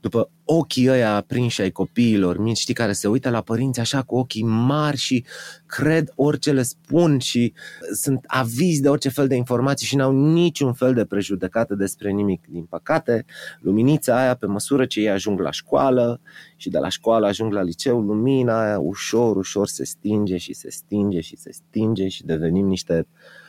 [0.00, 4.16] după ochii ăia aprinși ai copiilor mici, știi, care se uită la părinți așa cu
[4.16, 5.24] ochii mari și
[5.66, 7.52] cred orice le spun și
[7.92, 12.46] sunt avizi de orice fel de informații și n-au niciun fel de prejudecată despre nimic.
[12.48, 13.24] Din păcate,
[13.60, 16.20] luminița aia, pe măsură ce ei ajung la școală
[16.56, 20.70] și de la școală ajung la liceu, lumina aia ușor, ușor se stinge și se
[20.70, 23.06] stinge și se stinge și devenim niște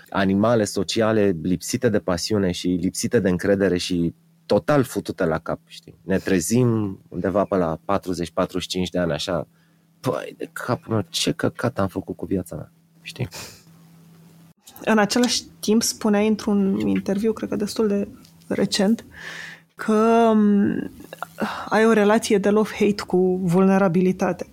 [0.09, 4.13] animale sociale lipsite de pasiune și lipsite de încredere și
[4.47, 5.97] total futute la cap, știi?
[6.01, 7.79] Ne trezim undeva pe la 40-45
[8.91, 9.47] de ani, așa,
[9.99, 12.71] păi, de capul meu, ce căcat am făcut cu viața mea,
[13.01, 13.27] știi?
[14.85, 18.07] În același timp spuneai într-un interviu, cred că destul de
[18.47, 19.05] recent,
[19.75, 20.91] că mm,
[21.69, 24.47] ai o relație de love-hate cu vulnerabilitate.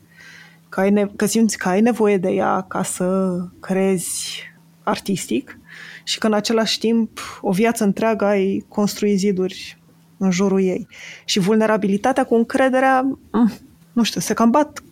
[0.69, 4.43] Că, ai ne- că simți că ai nevoie de ea ca să crezi
[4.83, 5.59] artistic
[6.05, 9.79] și că în același timp o viață întreagă ai construit ziduri
[10.25, 10.89] în jurul ei.
[11.25, 13.01] Și vulnerabilitatea cu încrederea,
[13.31, 13.53] mm,
[13.93, 14.83] nu știu, se cam bat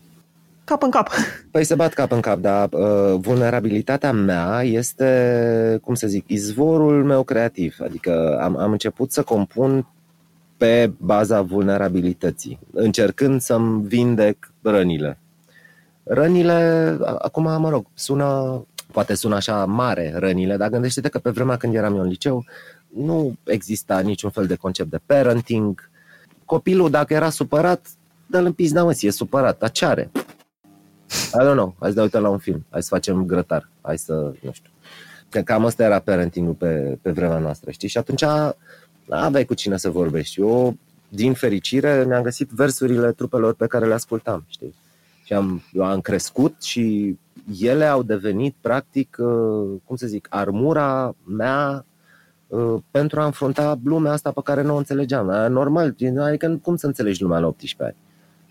[0.64, 1.08] cap în cap.
[1.50, 7.04] Păi se bat cap în cap, dar uh, vulnerabilitatea mea este, cum să zic, izvorul
[7.04, 7.76] meu creativ.
[7.80, 9.86] Adică am, am început să compun
[10.56, 15.18] pe baza vulnerabilității, încercând să-mi vindec rănile.
[16.02, 18.62] Rănile, acum, mă rog, sună,
[18.92, 22.44] poate sună așa mare rănile, dar gândește-te că pe vremea când eram eu în liceu,
[22.96, 25.90] nu exista niciun fel de concept de parenting.
[26.44, 27.86] Copilul, dacă era supărat,
[28.26, 30.10] dă-l în pizda, mă, e supărat, dar ce are?
[31.34, 33.98] I don't know, hai să ne uităm la un film, hai să facem grătar, hai
[33.98, 34.70] să, nu știu.
[35.28, 37.88] Că cam asta era parenting-ul pe, pe vremea noastră, știi?
[37.88, 38.22] Și atunci
[39.08, 40.40] aveai cu cine să vorbești.
[40.40, 40.76] Eu,
[41.08, 44.74] din fericire, mi-am găsit versurile trupelor pe care le ascultam, știi?
[45.24, 47.18] Și am, eu am crescut și
[47.60, 51.91] ele au devenit, practic, uh, cum să zic, armura mea uh,
[52.90, 55.26] pentru a înfrunta lumea asta pe care nu o înțelegeam.
[55.52, 57.96] Normal, adică cum să înțelegi lumea la 18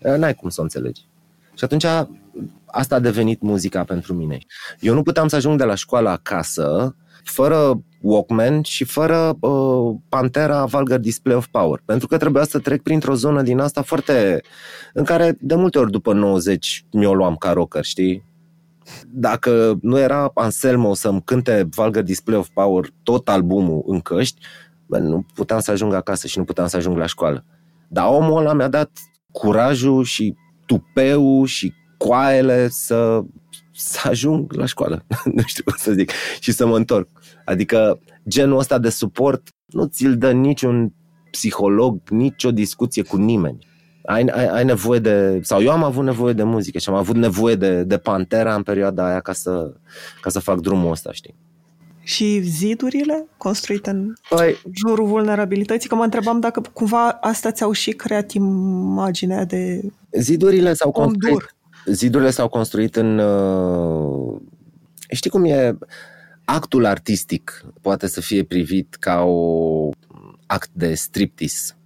[0.02, 0.18] ani?
[0.18, 1.00] N-ai cum să o înțelegi.
[1.54, 1.84] Și atunci
[2.66, 4.38] asta a devenit muzica pentru mine.
[4.80, 10.64] Eu nu puteam să ajung de la școală acasă fără Walkman și fără uh, Pantera
[10.64, 11.82] Vulgar Display of Power.
[11.84, 14.42] Pentru că trebuia să trec printr-o zonă din asta foarte...
[14.92, 18.24] în care de multe ori după 90 mi-o luam ca rocker, știi?
[19.06, 24.40] Dacă nu era Anselmo să-mi cânte Vulgar Display of Power tot albumul în căști,
[24.86, 27.44] bă, nu puteam să ajung acasă și nu puteam să ajung la școală.
[27.88, 28.90] Dar omul ăla mi-a dat
[29.30, 30.34] curajul și
[30.66, 33.20] tupeu și coaiele să,
[33.72, 35.04] să ajung la școală,
[35.34, 36.10] nu știu cum să zic,
[36.40, 37.08] și să mă întorc.
[37.44, 40.92] Adică genul ăsta de suport nu ți-l dă niciun
[41.30, 43.66] psiholog, nicio discuție cu nimeni.
[44.04, 47.16] Ai, ai, ai nevoie de, sau eu am avut nevoie de muzică și am avut
[47.16, 49.72] nevoie de, de Pantera în perioada aia ca să,
[50.20, 51.34] ca să fac drumul ăsta, știi?
[52.04, 57.90] Și zidurile construite în păi, jurul vulnerabilității, că mă întrebam dacă cumva astea ți-au și
[57.90, 59.80] creat imaginea de
[60.10, 63.18] Zidurile s-au construit, zidurile s-au construit în...
[63.18, 64.40] Uh,
[65.10, 65.78] știi cum e?
[66.44, 69.90] Actul artistic poate să fie privit ca o
[70.46, 71.76] act de striptease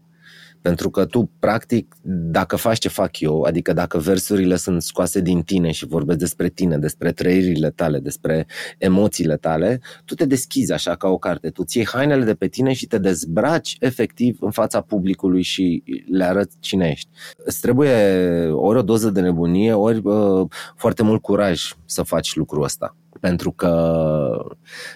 [0.66, 1.96] pentru că tu, practic,
[2.30, 6.48] dacă faci ce fac eu, adică dacă versurile sunt scoase din tine și vorbesc despre
[6.48, 8.46] tine, despre trăirile tale, despre
[8.78, 11.50] emoțiile tale, tu te deschizi așa ca o carte.
[11.50, 16.24] Tu ții hainele de pe tine și te dezbraci efectiv în fața publicului și le
[16.24, 17.08] arăți cine ești.
[17.36, 17.92] Îți trebuie
[18.50, 20.46] ori o doză de nebunie, ori uh,
[20.76, 22.96] foarte mult curaj să faci lucrul ăsta
[23.26, 24.46] pentru că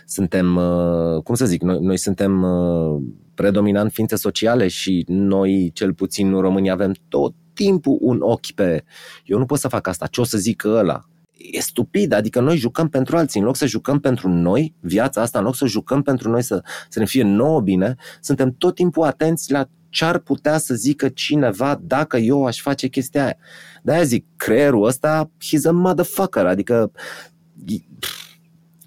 [0.06, 3.02] suntem, uh, cum să zic, noi, noi suntem uh,
[3.34, 8.84] predominant ființe sociale și noi, cel puțin în România, avem tot timpul un ochi pe
[9.24, 11.00] eu nu pot să fac asta, ce o să zic ăla?
[11.32, 15.38] E stupid, adică noi jucăm pentru alții, în loc să jucăm pentru noi viața asta,
[15.38, 19.04] în loc să jucăm pentru noi să, să ne fie nouă bine, suntem tot timpul
[19.04, 23.36] atenți la ce ar putea să zică cineva dacă eu aș face chestia aia.
[23.82, 26.92] De-aia zic, creierul ăsta, he's a motherfucker, adică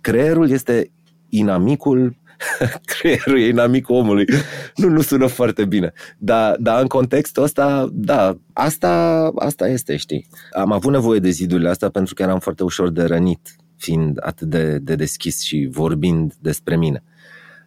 [0.03, 0.91] creierul este
[1.29, 2.15] inamicul
[2.99, 4.25] creierul e inamicul omului.
[4.75, 5.93] Nu, nu sună foarte bine.
[6.17, 10.27] Dar, dar în contextul ăsta, da, asta, asta este, știi.
[10.51, 14.47] Am avut nevoie de zidurile astea pentru că eram foarte ușor de rănit, fiind atât
[14.47, 17.03] de, de deschis și vorbind despre mine.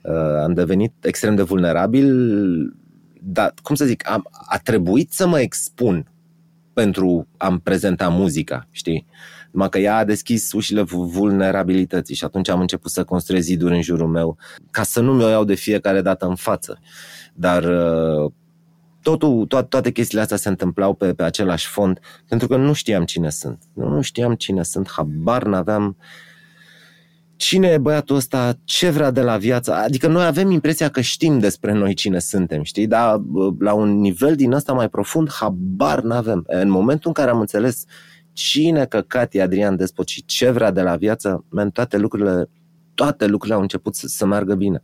[0.03, 2.13] Uh, am devenit extrem de vulnerabil,
[3.21, 6.11] dar, cum să zic, am, a trebuit să mă expun
[6.73, 9.07] pentru a-mi prezenta muzica, știi?
[9.51, 13.83] Numai că ea a deschis ușile vulnerabilității și atunci am început să construiesc ziduri în
[13.83, 14.37] jurul meu
[14.71, 16.79] ca să nu mi-o iau de fiecare dată în față.
[17.35, 18.33] Dar uh,
[19.03, 23.05] totul, to- toate chestiile astea se întâmplau pe, pe același fond pentru că nu știam
[23.05, 23.63] cine sunt.
[23.73, 25.97] Nu, nu știam cine sunt, habar n-aveam
[27.37, 29.75] cine e băiatul ăsta, ce vrea de la viață.
[29.75, 32.87] Adică noi avem impresia că știm despre noi cine suntem, știi?
[32.87, 33.21] Dar
[33.59, 36.45] la un nivel din ăsta mai profund, habar n-avem.
[36.47, 37.85] În momentul în care am înțeles
[38.37, 42.49] cine căcat e Adrian Despot și ce vrea de la viață, men, toate lucrurile,
[42.95, 44.83] toate lucrurile au început să, să meargă bine.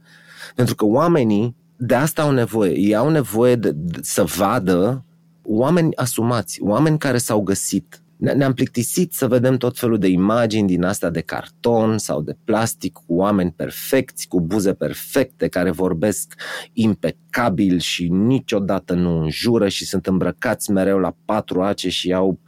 [0.54, 2.78] Pentru că oamenii de asta au nevoie.
[2.78, 5.04] Ei au nevoie de, de, să vadă
[5.44, 10.84] oameni asumați, oameni care s-au găsit, ne-am plictisit să vedem tot felul de imagini din
[10.84, 16.34] asta de carton sau de plastic cu oameni perfecți, cu buze perfecte, care vorbesc
[16.72, 22.38] impecabil și niciodată nu înjură și sunt îmbrăcați mereu la patru ace și au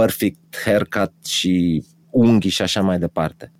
[0.00, 3.52] perfect haircut și unghii și așa mai departe.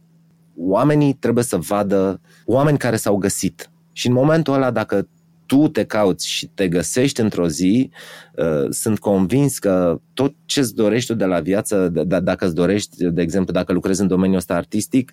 [0.56, 3.70] Oamenii trebuie să vadă oameni care s-au găsit.
[3.92, 5.08] Și în momentul ăla, dacă
[5.46, 7.90] tu te cauți și te găsești într-o zi,
[8.36, 11.88] uh, sunt convins că tot ce îți dorești tu de la viață,
[12.22, 15.12] dacă îți dorești, de exemplu, dacă lucrezi în domeniul ăsta artistic,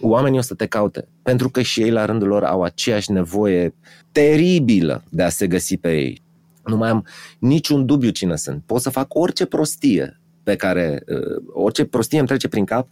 [0.00, 1.08] oamenii o să te caute.
[1.22, 3.74] Pentru că și ei, la rândul lor, au aceeași nevoie
[4.12, 6.22] teribilă de a se găsi pe ei.
[6.64, 7.06] Nu mai am
[7.38, 8.62] niciun dubiu cine sunt.
[8.66, 12.88] Pot să fac orice prostie pe care, uh, orice prostie îmi trece prin cap,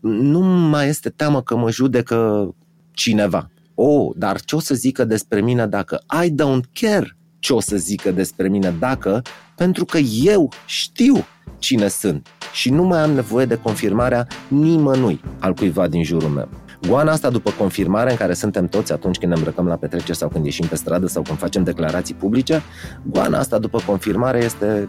[0.00, 2.54] nu mai este teamă că mă judecă
[2.92, 7.60] cineva oh, dar ce o să zică despre mine dacă I don't care ce o
[7.60, 9.22] să zică despre mine dacă,
[9.56, 11.14] pentru că eu știu
[11.58, 16.48] cine sunt și nu mai am nevoie de confirmarea nimănui al cuiva din jurul meu.
[16.88, 20.28] Goana asta după confirmare în care suntem toți atunci când ne îmbrăcăm la petreceri sau
[20.28, 22.62] când ieșim pe stradă sau când facem declarații publice,
[23.02, 24.86] goana asta după confirmare este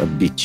[0.00, 0.44] a bitch.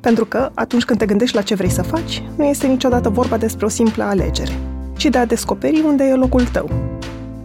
[0.00, 3.36] Pentru că, atunci când te gândești la ce vrei să faci, nu este niciodată vorba
[3.36, 4.52] despre o simplă alegere,
[4.96, 6.70] ci de a descoperi unde e locul tău.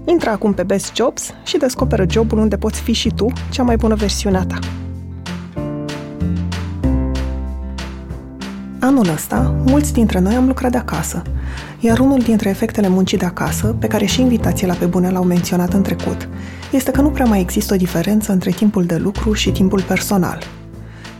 [0.05, 3.75] Intră acum pe Best Jobs și descoperă jobul unde poți fi și tu cea mai
[3.75, 4.59] bună versiune a ta.
[8.79, 11.21] Anul ăsta, mulți dintre noi am lucrat de acasă,
[11.79, 15.23] iar unul dintre efectele muncii de acasă, pe care și invitații la pe bune l-au
[15.23, 16.29] menționat în trecut,
[16.71, 20.39] este că nu prea mai există o diferență între timpul de lucru și timpul personal–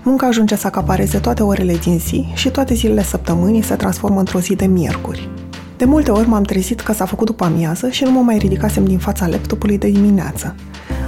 [0.08, 4.40] Munca ajunge să acapareze toate orele din zi și toate zilele săptămânii se transformă într-o
[4.40, 5.30] zi de miercuri.
[5.78, 8.86] De multe ori m-am trezit că s-a făcut după amiază și nu mă mai ridicasem
[8.86, 10.56] din fața laptopului de dimineață.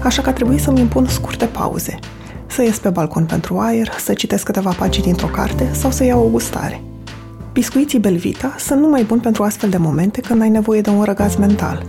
[0.04, 2.00] Așa că a trebuit să-mi impun scurte pauze.
[2.48, 6.26] Să ies pe balcon pentru aer, să citesc câteva pagini dintr-o carte sau să iau
[6.26, 6.82] o gustare.
[7.54, 11.36] Biscuiții Belvita sunt numai buni pentru astfel de momente când ai nevoie de un răgaz
[11.36, 11.86] mental.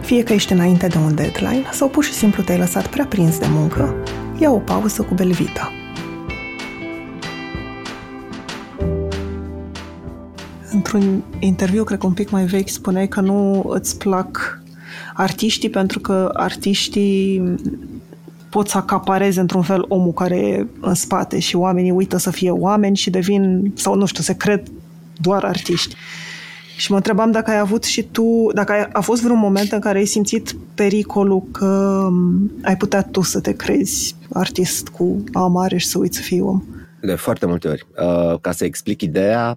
[0.00, 3.38] Fie că ești înainte de un deadline sau pur și simplu te-ai lăsat prea prins
[3.38, 3.94] de muncă,
[4.38, 5.72] ia o pauză cu Belvita.
[10.92, 14.60] Într-un interviu, cred că un pic mai vechi, spuneai că nu îți plac
[15.14, 17.54] artiștii pentru că artiștii
[18.50, 22.50] pot să acapareze într-un fel omul care e în spate și oamenii uită să fie
[22.50, 24.62] oameni și devin, sau nu știu, se cred
[25.20, 25.94] doar artiști.
[26.76, 29.80] Și mă întrebam dacă ai avut și tu, dacă ai, a fost vreun moment în
[29.80, 32.02] care ai simțit pericolul că
[32.62, 36.40] ai putea tu să te crezi artist cu A mare și să uiți să fii
[36.40, 36.62] om.
[37.00, 37.86] De foarte multe ori.
[37.96, 39.56] Uh, ca să explic ideea,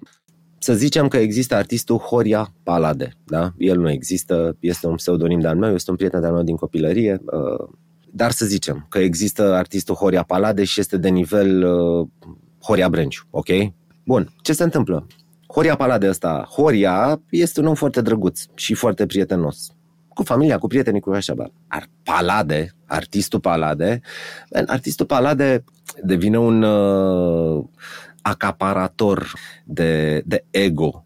[0.64, 3.54] să zicem că există artistul Horia Palade, da?
[3.58, 7.22] El nu există, este un pseudonim de-al meu, este un prieten de-al meu din copilărie,
[7.26, 7.68] uh,
[8.12, 12.08] dar să zicem că există artistul Horia Palade și este de nivel uh,
[12.64, 13.48] Horia Brânciu, ok?
[14.06, 15.08] Bun, ce se întâmplă?
[15.48, 19.72] Horia Palade ăsta, Horia este un om foarte drăguț și foarte prietenos.
[20.08, 21.52] Cu familia, cu prietenii, cu așa, bă.
[21.68, 24.02] Ar Palade, artistul Palade,
[24.66, 25.64] artistul Palade
[26.04, 27.64] devine un uh,
[28.22, 29.34] acaparator
[29.66, 31.06] de, de ego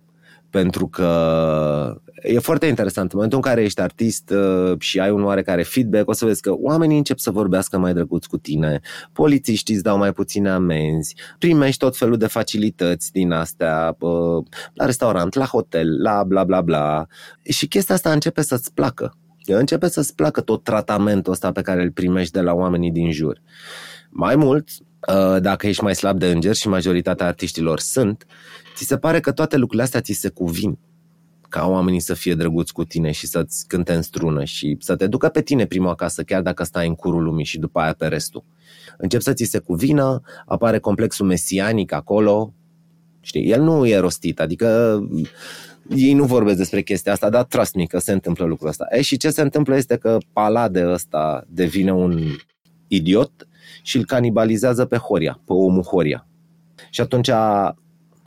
[0.56, 3.12] pentru că e foarte interesant.
[3.12, 6.42] În momentul în care ești artist uh, și ai un oarecare feedback, o să vezi
[6.42, 8.82] că oamenii încep să vorbească mai drăguț cu tine,
[9.14, 14.86] polițiștii îți dau mai puține amenzi, primești tot felul de facilități din astea, uh, la
[14.86, 17.08] restaurant, la hotel, la bla bla bla.
[17.44, 19.18] Și chestia asta începe să-ți placă.
[19.46, 23.42] Începe să-ți placă tot tratamentul ăsta pe care îl primești de la oamenii din jur.
[24.10, 24.85] Mai mult, Uh,
[25.40, 28.26] dacă ești mai slab de înger și majoritatea artiștilor sunt,
[28.76, 30.78] ți se pare că toate lucrurile astea ți se cuvin
[31.50, 35.08] ca oamenii să fie drăguți cu tine și să-ți cânte în strună și să te
[35.08, 38.08] ducă pe tine prima acasă, chiar dacă stai în curul lumii și după aia pe
[38.08, 38.44] restul.
[38.98, 42.54] Încep să ți se cuvină, apare complexul mesianic acolo,
[43.26, 43.50] Știi?
[43.50, 45.00] El nu e rostit, adică
[45.96, 48.88] ei nu vorbesc despre chestia asta, dar trust me că se întâmplă lucrul ăsta.
[48.90, 52.22] E, și ce se întâmplă este că Palade ăsta devine un
[52.88, 53.48] idiot
[53.86, 56.28] și îl canibalizează pe Horia, pe omul Horia.
[56.90, 57.30] Și atunci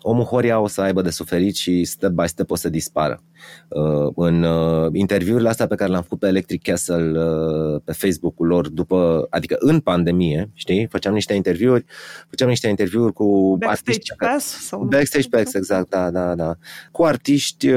[0.02, 3.22] omul Horia o să aibă de suferit și step by step o să dispară.
[3.68, 8.46] Uh, în uh, interviurile astea pe care le-am făcut pe Electric Castle uh, pe Facebook-ul
[8.46, 11.84] lor, după, adică în pandemie, știi, făceam niște interviuri,
[12.28, 14.14] făceam niște interviuri cu Backstage artiști.
[14.16, 14.66] Pass?
[14.66, 16.56] Sau Backstage Pass, exact, da, da, da.
[16.92, 17.70] Cu artiști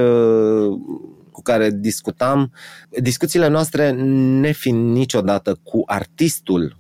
[1.32, 2.52] cu care discutam,
[2.90, 6.80] discuțiile noastre nefiind niciodată cu artistul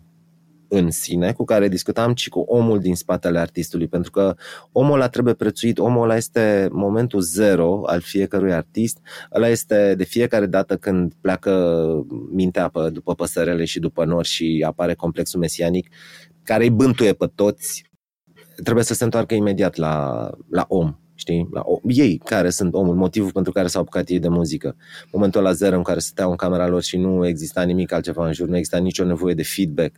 [0.73, 4.35] în sine cu care discutam, ci cu omul din spatele artistului, pentru că
[4.71, 8.97] omul ăla trebuie prețuit, omul ăla este momentul zero al fiecărui artist,
[9.35, 11.83] ăla este de fiecare dată când pleacă
[12.31, 15.89] mintea pe, după păsărele și după nori și apare complexul mesianic,
[16.43, 17.91] care îi bântuie pe toți,
[18.63, 21.47] trebuie să se întoarcă imediat la, la om știi?
[21.51, 24.75] La ei care sunt omul, motivul pentru care s-au apucat ei de muzică.
[25.11, 28.33] Momentul la zero în care stăteau în camera lor și nu exista nimic altceva în
[28.33, 29.95] jur, nu exista nicio nevoie de feedback.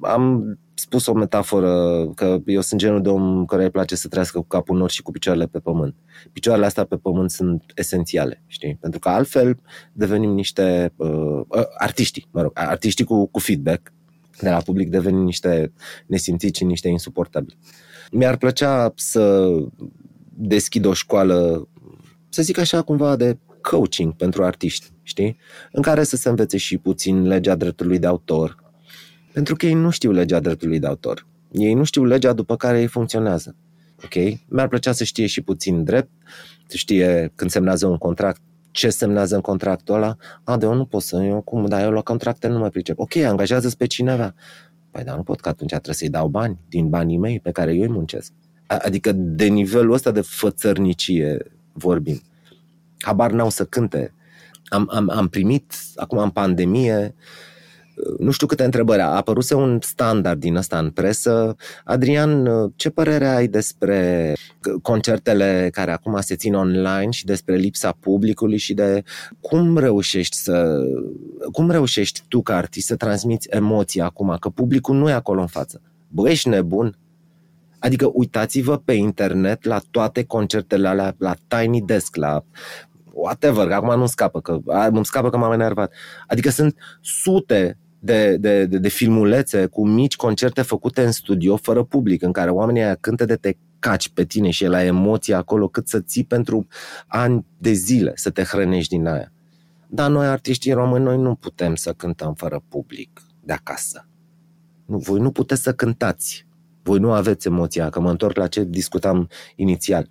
[0.00, 4.38] Am spus o metaforă că eu sunt genul de om care îi place să trăiască
[4.38, 5.94] cu capul nor și cu picioarele pe pământ.
[6.32, 8.76] Picioarele astea pe pământ sunt esențiale, știi?
[8.80, 9.58] Pentru că altfel
[9.92, 13.92] devenim niște uh, uh artiști, mă rog, artiștii cu, cu feedback
[14.40, 15.72] de la public devenim niște
[16.06, 17.58] nesimțiți și niște insuportabili.
[18.12, 19.54] Mi-ar plăcea să
[20.34, 21.68] deschid o școală,
[22.28, 25.36] să zic așa, cumva de coaching pentru artiști, știi?
[25.72, 28.69] În care să se învețe și puțin legea dreptului de autor.
[29.32, 31.26] Pentru că ei nu știu legea dreptului de autor.
[31.52, 33.56] Ei nu știu legea după care ei funcționează.
[34.04, 34.14] Ok?
[34.48, 36.10] Mi-ar plăcea să știe și puțin drept,
[36.66, 40.16] să știe când semnează un contract, ce semnează în contractul ăla.
[40.44, 42.98] A, de eu nu pot să, eu cum, dar eu la contracte nu mai pricep.
[42.98, 44.34] Ok, angajează pe cineva.
[44.90, 47.74] Păi dar nu pot, că atunci trebuie să-i dau bani din banii mei pe care
[47.74, 48.32] eu îi muncesc.
[48.66, 52.20] Adică de nivelul ăsta de fățărnicie vorbim.
[52.98, 54.14] Habar n-au să cânte.
[54.64, 57.14] Am, am, am primit, acum în pandemie,
[58.18, 59.00] nu știu câte întrebări.
[59.00, 61.56] A apăruse un standard din ăsta în presă.
[61.84, 64.32] Adrian, ce părere ai despre
[64.82, 69.02] concertele care acum se țin online și despre lipsa publicului și de
[69.40, 70.82] cum reușești să
[71.52, 75.46] cum reușești tu ca artist să transmiți emoții acum, că publicul nu e acolo în
[75.46, 75.80] față?
[76.08, 76.98] Bă, ești nebun?
[77.78, 82.44] Adică uitați-vă pe internet la toate concertele alea, la Tiny Desk, la
[83.20, 84.60] whatever, că acum nu scapă, că
[84.90, 85.92] nu scapă că m-am enervat.
[86.26, 91.82] Adică sunt sute de, de, de, de filmulețe cu mici concerte făcute în studio fără
[91.82, 95.34] public, în care oamenii aia cântă de te caci pe tine și e la emoții
[95.34, 96.66] acolo cât să ții pentru
[97.06, 99.32] ani de zile să te hrănești din aia.
[99.86, 104.08] Dar noi, artiștii români, noi nu putem să cântăm fără public de acasă.
[104.86, 106.48] Nu, voi nu puteți să cântați
[106.82, 110.08] voi nu aveți emoția, că mă întorc la ce discutam inițial.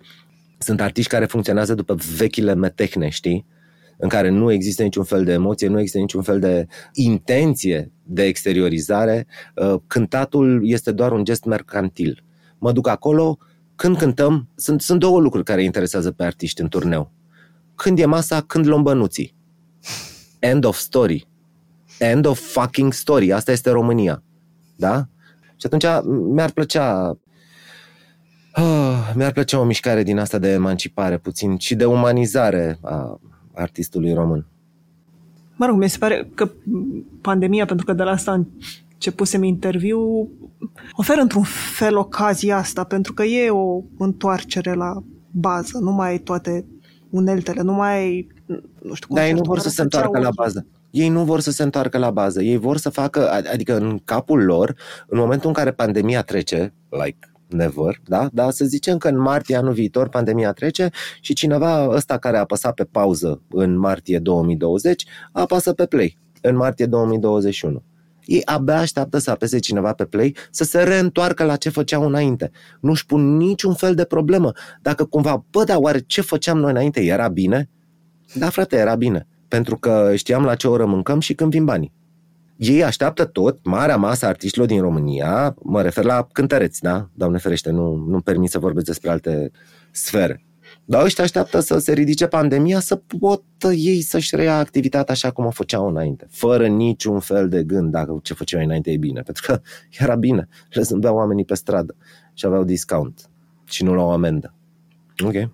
[0.62, 3.46] Sunt artiști care funcționează după vechile metehne, știi?
[3.96, 8.24] În care nu există niciun fel de emoție, nu există niciun fel de intenție de
[8.24, 9.26] exteriorizare.
[9.54, 12.24] Uh, cântatul este doar un gest mercantil.
[12.58, 13.38] Mă duc acolo,
[13.76, 17.12] când cântăm, sunt, sunt două lucruri care interesează pe artiști în turneu.
[17.74, 19.34] Când e masa, când luăm bănuții.
[20.38, 21.28] End of story.
[21.98, 23.32] End of fucking story.
[23.32, 24.22] Asta este România.
[24.76, 25.08] Da?
[25.56, 25.84] Și atunci
[26.32, 27.18] mi-ar plăcea
[28.54, 33.20] oh, mi-ar plăcea o mișcare din asta de emancipare puțin și de umanizare a
[33.54, 34.46] artistului român.
[35.56, 36.50] Mă rog, mi se pare că
[37.20, 38.46] pandemia, pentru că de la asta
[38.92, 40.28] începusem interviu,
[40.92, 41.42] oferă într-un
[41.76, 46.64] fel ocazia asta, pentru că e o întoarcere la bază, nu mai ai toate
[47.10, 48.26] uneltele, nu mai ai,
[48.82, 50.66] nu știu cum Dar ei nu vor să se întoarcă la bază.
[50.90, 54.44] Ei nu vor să se întoarcă la bază, ei vor să facă, adică în capul
[54.44, 54.74] lor,
[55.06, 58.28] în momentul în care pandemia trece, like never, da?
[58.32, 60.90] Dar să zicem că în martie anul viitor pandemia trece
[61.20, 66.56] și cineva ăsta care a apăsat pe pauză în martie 2020 apasă pe play în
[66.56, 67.82] martie 2021.
[68.24, 72.50] Ei abia așteaptă să apese cineva pe play să se reîntoarcă la ce făceau înainte.
[72.80, 74.52] Nu-și pun niciun fel de problemă.
[74.82, 77.68] Dacă cumva, bă, dar oare ce făceam noi înainte era bine?
[78.34, 81.92] Da, frate, era bine pentru că știam la ce oră mâncăm și când vin banii.
[82.62, 87.08] Ei așteaptă tot, marea masă artiștilor din România, mă refer la cântăreți, da?
[87.14, 89.50] Doamne ferește, nu, nu permit să vorbesc despre alte
[89.90, 90.44] sfere.
[90.84, 95.44] Dar ăștia așteaptă să se ridice pandemia să poată ei să-și reia activitatea așa cum
[95.44, 99.42] o făceau înainte, fără niciun fel de gând dacă ce făceau înainte e bine, pentru
[99.46, 99.60] că
[100.02, 101.96] era bine, le zâmbeau oamenii pe stradă
[102.34, 103.30] și aveau discount
[103.64, 104.54] și nu luau amendă.
[105.24, 105.50] Ok.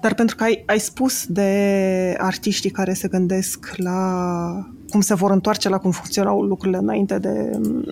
[0.00, 5.30] Dar pentru că ai, ai spus de artiștii care se gândesc la cum se vor
[5.30, 7.84] întoarce la cum funcționau lucrurile înainte de mm,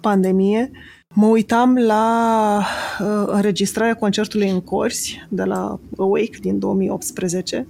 [0.00, 0.70] pandemie,
[1.16, 2.62] Mă uitam la
[3.00, 7.66] uh, înregistrarea concertului în Corsi de la Awake din 2018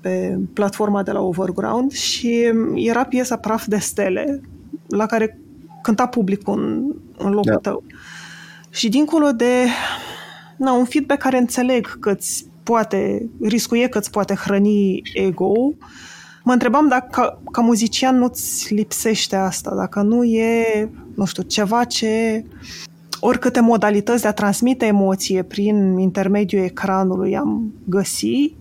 [0.00, 4.40] pe platforma de la Overground și era piesa Praf de stele
[4.86, 5.38] la care
[5.82, 6.94] cânta publicul în,
[7.26, 7.70] în locul da.
[7.70, 7.84] tău.
[8.70, 9.66] Și dincolo de
[10.56, 15.52] na, un feedback care înțeleg că îți poate, riscuie că îți poate hrăni ego
[16.44, 21.84] mă întrebam dacă ca, ca muzician nu-ți lipsește asta, dacă nu e, nu știu, ceva
[21.84, 22.44] ce
[23.20, 28.54] oricâte modalități de a transmite emoție prin intermediul ecranului am găsit,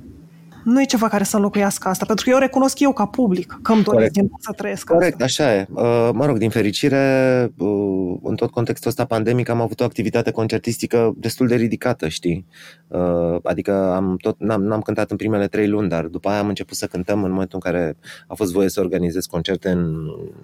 [0.63, 3.71] nu e ceva care să înlocuiască asta, pentru că eu recunosc eu ca public că
[3.71, 5.43] îmi doresc din să trăiesc Corect, asta.
[5.43, 5.67] așa e.
[5.69, 10.31] Uh, mă rog, din fericire, uh, în tot contextul ăsta pandemic am avut o activitate
[10.31, 12.45] concertistică destul de ridicată, știi?
[12.87, 16.47] Uh, adică am tot, n-am, n-am cântat în primele trei luni, dar după aia am
[16.47, 17.97] început să cântăm în momentul în care
[18.27, 19.95] a fost voie să organizez concerte în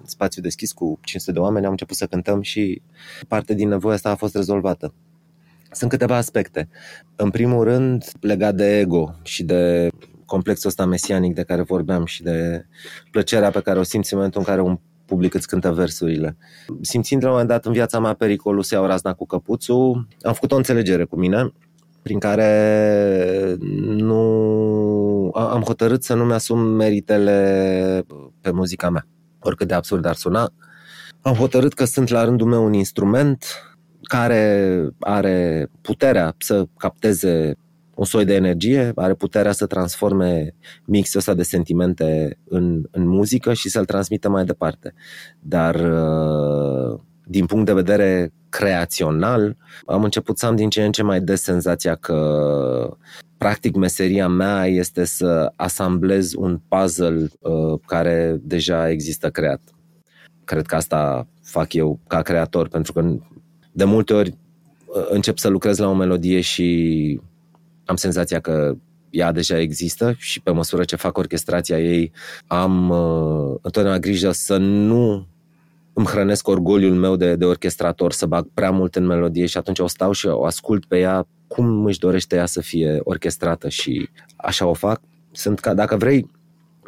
[0.04, 2.82] spațiu deschis cu 500 de oameni, am început să cântăm și
[3.28, 4.92] parte din nevoia asta a fost rezolvată.
[5.72, 6.68] Sunt câteva aspecte.
[7.16, 9.90] În primul rând, legat de ego și de
[10.30, 12.66] complexul ăsta mesianic de care vorbeam și de
[13.10, 16.36] plăcerea pe care o simți în momentul în care un public îți cântă versurile.
[16.80, 20.32] Simțind la un moment dat în viața mea pericolul să iau razna cu căpuțul, am
[20.32, 21.52] făcut o înțelegere cu mine
[22.02, 23.56] prin care
[23.86, 24.22] nu
[25.34, 28.04] am hotărât să nu mi-asum meritele
[28.40, 29.06] pe muzica mea,
[29.40, 30.52] oricât de absurd ar suna.
[31.20, 33.44] Am hotărât că sunt la rândul meu un instrument
[34.02, 37.56] care are puterea să capteze
[38.00, 43.52] un soi de energie, are puterea să transforme mixul ăsta de sentimente în, în muzică
[43.52, 44.94] și să-l transmită mai departe.
[45.40, 51.02] Dar uh, din punct de vedere creațional, am început să am din ce în ce
[51.02, 52.96] mai des senzația că
[53.38, 59.60] practic meseria mea este să asamblez un puzzle uh, care deja există creat.
[60.44, 63.14] Cred că asta fac eu ca creator, pentru că
[63.72, 64.30] de multe ori
[64.86, 67.20] uh, încep să lucrez la o melodie și
[67.90, 68.74] am senzația că
[69.10, 72.12] ea deja există și pe măsură ce fac orchestrația ei
[72.46, 75.26] am uh, întotdeauna grijă să nu
[75.92, 79.78] îmi hrănesc orgoliul meu de, de orchestrator, să bag prea mult în melodie și atunci
[79.78, 84.08] o stau și o ascult pe ea cum își dorește ea să fie orchestrată și
[84.36, 85.00] așa o fac.
[85.30, 86.30] Sunt ca, dacă vrei,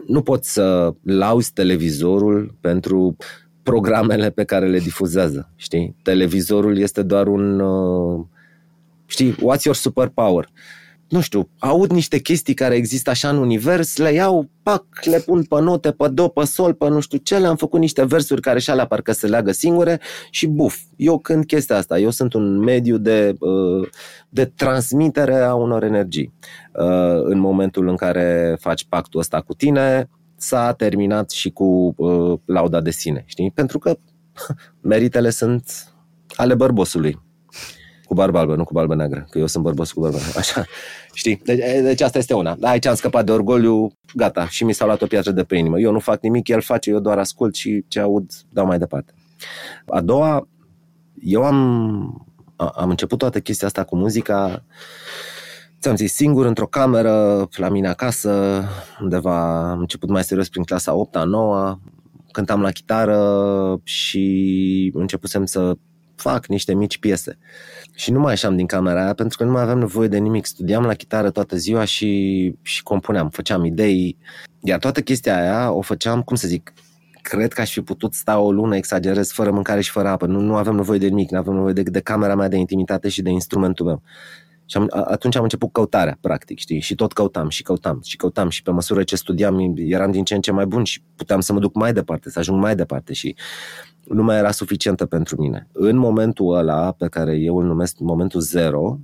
[0.07, 3.17] nu pot să lauzi televizorul pentru
[3.63, 5.97] programele pe care le difuzează, știi?
[6.03, 8.25] Televizorul este doar un, uh,
[9.07, 10.49] știi, what's your superpower?
[11.13, 15.43] Nu știu, aud niște chestii care există așa în univers, le iau, pac, le pun
[15.43, 18.59] pe note, pe do, pe sol, pe nu știu ce, le-am făcut niște versuri care
[18.59, 20.01] și alea parcă se leagă singure
[20.31, 23.89] și buf, eu cânt chestia asta, eu sunt un mediu de, uh,
[24.29, 26.33] de transmitere a unor energii.
[26.73, 32.39] Uh, în momentul în care faci pactul ăsta cu tine, s-a terminat și cu uh,
[32.45, 33.51] lauda de sine, știi?
[33.51, 33.99] Pentru că
[34.81, 35.95] meritele sunt
[36.37, 37.19] ale bărbosului
[38.13, 40.65] cu barbă albă, nu cu barbă neagră, că eu sunt bărbos cu barbă Așa,
[41.13, 41.41] știi?
[41.45, 42.57] Deci, deci asta este una.
[42.61, 45.81] Aici am scăpat de orgoliu, gata, și mi s-a luat o piatră de pe inimă.
[45.81, 49.15] Eu nu fac nimic, el face, eu doar ascult și ce aud dau mai departe.
[49.87, 50.49] A doua,
[51.21, 51.57] eu am,
[52.57, 54.65] am început toată chestia asta cu muzica
[55.81, 58.63] ți-am zis, singur într-o cameră la mine acasă,
[59.01, 61.79] undeva am început mai serios prin clasa 8-a, 9
[62.31, 65.77] cântam la chitară și începusem să
[66.23, 67.39] fac niște mici piese.
[67.95, 70.45] Și nu mai ieșeam din camera aia pentru că nu mai aveam nevoie de nimic.
[70.45, 74.17] Studiam la chitară toată ziua și, și compuneam, făceam idei.
[74.61, 76.73] Iar toată chestia aia o făceam, cum să zic,
[77.23, 80.27] cred că aș fi putut sta o lună, exagerez, fără mâncare și fără apă.
[80.27, 83.09] Nu, nu avem nevoie de nimic, nu avem nevoie de, de camera mea de intimitate
[83.09, 84.03] și de instrumentul meu.
[84.67, 86.81] Și am, atunci am început căutarea, practic, știi?
[86.81, 90.35] Și tot căutam și căutam și căutam și pe măsură ce studiam eram din ce
[90.35, 93.13] în ce mai bun și puteam să mă duc mai departe, să ajung mai departe
[93.13, 93.37] și
[94.05, 95.69] nu mai era suficientă pentru mine.
[95.73, 98.99] În momentul ăla, pe care eu îl numesc momentul zero,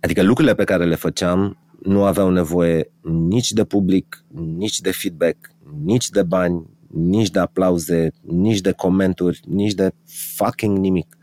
[0.00, 4.24] adică lucrurile pe care le făceam nu aveau nevoie nici de public,
[4.56, 5.36] nici de feedback,
[5.84, 9.92] nici de bani, nici de aplauze, nici de comenturi, nici de
[10.34, 11.16] fucking nimic.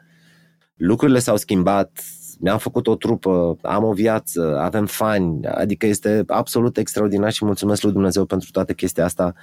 [0.75, 2.03] Lucrurile s-au schimbat,
[2.39, 7.83] mi-am făcut o trupă, am o viață, avem fani, adică este absolut extraordinar și mulțumesc
[7.83, 9.33] lui Dumnezeu pentru toată chestia asta,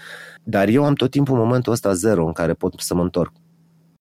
[0.42, 3.32] dar eu am tot timpul momentul ăsta zero în care pot să mă întorc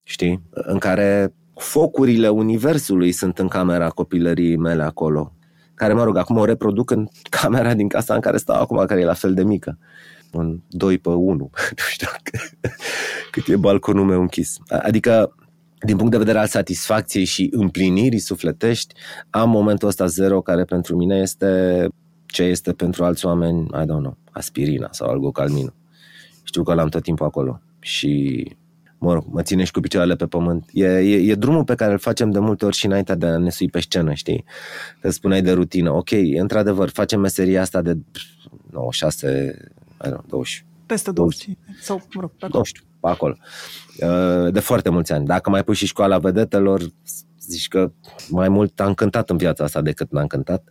[0.02, 0.42] știi?
[0.50, 5.32] În care focurile universului sunt în camera copilăriei mele acolo,
[5.74, 7.08] care, mă rog, acum o reproduc în
[7.40, 9.78] camera din casa în care stau acum, care e la fel de mică.
[10.32, 11.34] Un 2 pe 1,
[11.78, 12.08] nu știu
[13.30, 14.56] cât e balconul meu închis.
[14.68, 15.34] Adică,
[15.80, 18.94] din punct de vedere al satisfacției și împlinirii sufletești,
[19.30, 21.88] am momentul ăsta zero care pentru mine este
[22.26, 25.72] ce este pentru alți oameni, I don't know, aspirina sau algo calmino.
[26.42, 28.44] Știu că l-am tot timpul acolo și
[29.02, 30.68] mă rog, mă ține și cu picioarele pe pământ.
[30.72, 33.36] E, e, e drumul pe care îl facem de multe ori și înainte de a
[33.36, 34.44] ne sui pe scenă, știi?
[35.00, 35.90] Că spuneai de rutină.
[35.90, 37.96] Ok, într-adevăr, facem meseria asta de
[38.70, 39.58] 96,
[40.26, 40.64] 20.
[40.86, 41.44] Peste 20.
[41.46, 41.82] 20.
[41.82, 42.58] Sau, mă rog, pe acolo.
[42.58, 43.36] Nu știu, pe acolo.
[44.00, 45.26] Uh, de foarte mulți ani.
[45.26, 46.82] Dacă mai pui și școala vedetelor,
[47.40, 47.92] zici că
[48.28, 50.68] mai mult am cântat în viața asta decât n-am cântat.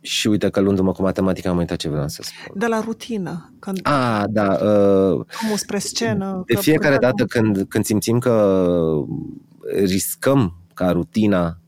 [0.00, 2.58] Și uite că luându-mă cu matematica am uitat ce vreau să spun.
[2.58, 3.52] De la rutină.
[3.58, 3.80] Când...
[3.82, 4.58] A, da.
[4.62, 6.42] Uh, Cum spre scenă.
[6.46, 9.04] De fiecare dată când, când simțim că
[9.84, 11.58] riscăm ca rutina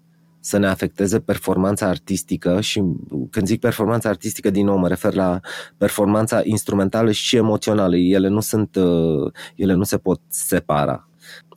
[0.40, 2.82] să ne afecteze performanța artistică și
[3.30, 5.40] când zic performanța artistică, din nou mă refer la
[5.76, 7.96] performanța instrumentală și emoțională.
[7.96, 11.08] Ele nu sunt, uh, ele nu se pot separa.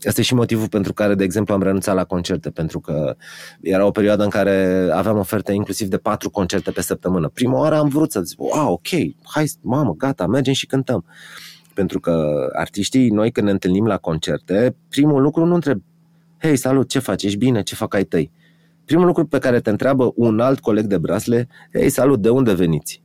[0.08, 3.16] Asta e și motivul pentru care, de exemplu, am renunțat la concerte, pentru că
[3.62, 7.28] era o perioadă în care aveam oferte inclusiv de patru concerte pe săptămână.
[7.28, 8.88] Prima oară am vrut să zic, wow, ok,
[9.24, 11.06] hai, mamă, gata, mergem și cântăm.
[11.74, 15.82] Pentru că artiștii, noi când ne întâlnim la concerte, primul lucru nu întreb,
[16.38, 18.32] hei, salut, ce faci, ești bine, ce fac ai tăi?
[18.86, 22.54] Primul lucru pe care te întreabă un alt coleg de brasle, hei, salut, de unde
[22.54, 23.04] veniți?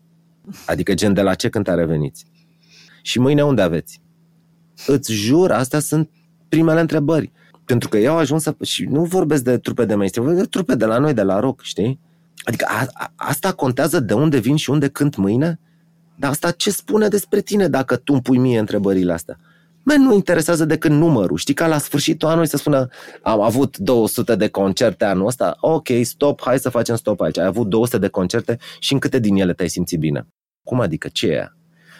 [0.66, 2.24] Adică gen de la ce cântare veniți?
[3.02, 4.00] Și mâine unde aveți?
[4.86, 6.10] Îți jur, astea sunt
[6.50, 7.32] primele întrebări.
[7.64, 8.54] Pentru că eu ajuns să...
[8.64, 11.40] Și nu vorbesc de trupe de mainstream, vorbesc de trupe de la noi, de la
[11.40, 12.00] rock, știi?
[12.44, 15.60] Adică a, a, asta contează de unde vin și unde cânt mâine?
[16.16, 19.38] Dar asta ce spune despre tine dacă tu îmi pui mie întrebările astea?
[19.82, 21.36] Mă, nu interesează decât numărul.
[21.36, 22.88] Știi ca la sfârșitul anului să spună
[23.22, 27.38] am avut 200 de concerte anul ăsta, ok, stop, hai să facem stop aici.
[27.38, 30.26] Ai avut 200 de concerte și în câte din ele te-ai simțit bine?
[30.62, 31.08] Cum adică?
[31.08, 31.56] Ce e aia?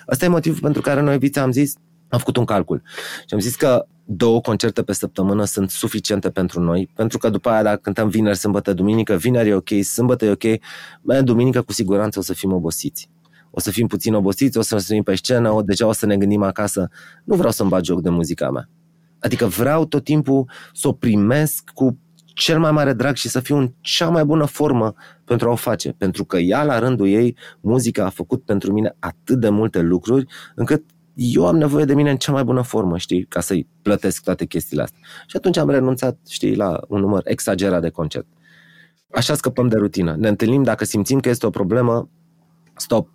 [0.07, 1.75] Asta e motivul pentru care noi, Vița, am zis,
[2.09, 2.83] am făcut un calcul
[3.27, 7.49] și am zis că două concerte pe săptămână sunt suficiente pentru noi, pentru că după
[7.49, 10.61] aia dacă cântăm vineri, sâmbătă, duminică, vineri e ok, sâmbătă e ok,
[11.01, 13.11] mai duminică cu siguranță o să fim obosiți.
[13.51, 16.07] O să fim puțin obosiți, o să ne fim pe scenă, o, deja o să
[16.07, 16.89] ne gândim acasă.
[17.25, 18.69] Nu vreau să-mi bat joc de muzica mea.
[19.19, 23.57] Adică vreau tot timpul să o primesc cu cel mai mare drag și să fiu
[23.57, 24.95] în cea mai bună formă
[25.25, 25.93] pentru a o face.
[25.93, 30.27] Pentru că ea, la rândul ei, muzica a făcut pentru mine atât de multe lucruri,
[30.55, 30.83] încât
[31.15, 34.45] eu am nevoie de mine în cea mai bună formă, știi, ca să-i plătesc toate
[34.45, 35.01] chestiile astea.
[35.27, 38.27] Și atunci am renunțat, știi, la un număr exagerat de concert.
[39.13, 40.15] Așa scăpăm de rutină.
[40.19, 42.09] Ne întâlnim dacă simțim că este o problemă,
[42.77, 43.09] stop,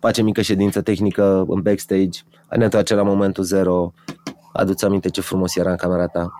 [0.00, 2.20] facem mică ședință tehnică în backstage,
[2.56, 3.92] ne întoarce la momentul zero,
[4.52, 6.32] aduți aminte ce frumos era în camera ta,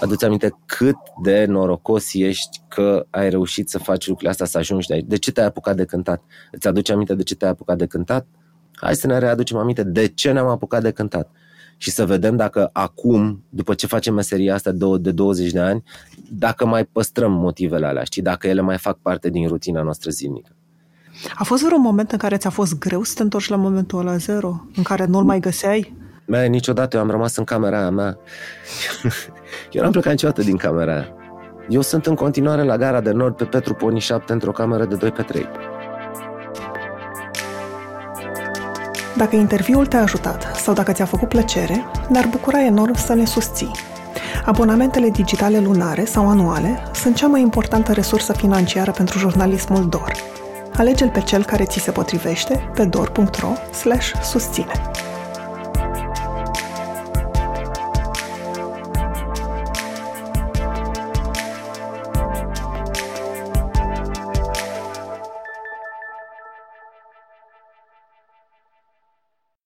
[0.00, 4.86] aduți aminte cât de norocos ești că ai reușit să faci lucrurile astea, să ajungi
[4.86, 5.06] de aici.
[5.06, 6.22] De ce te-ai apucat de cântat?
[6.50, 8.26] Îți aduce aminte de ce te-ai apucat de cântat?
[8.80, 11.30] Hai să ne readucem aminte de ce ne-am apucat de cântat
[11.76, 14.70] și să vedem dacă acum, după ce facem meseria asta
[15.00, 15.82] de 20 de ani,
[16.30, 20.50] dacă mai păstrăm motivele alea, știi, dacă ele mai fac parte din rutina noastră zilnică.
[21.34, 24.16] A fost vreun moment în care ți-a fost greu să te întorci la momentul ăla
[24.16, 25.96] zero, în care nu-l mai găseai?
[26.26, 28.18] Mea, niciodată eu am rămas în camera aia mea.
[29.72, 31.14] eu n-am plecat niciodată din camera aia.
[31.68, 34.94] Eu sunt în continuare la gara de nord pe Petru Poni 7 într-o cameră de
[34.94, 35.46] 2 pe 3.
[39.20, 43.70] Dacă interviul te-a ajutat sau dacă ți-a făcut plăcere, ne-ar bucura enorm să ne susții.
[44.44, 50.12] Abonamentele digitale lunare sau anuale sunt cea mai importantă resursă financiară pentru jurnalismul DOR.
[50.76, 54.72] Alege-l pe cel care ți se potrivește pe dor.ro/susține.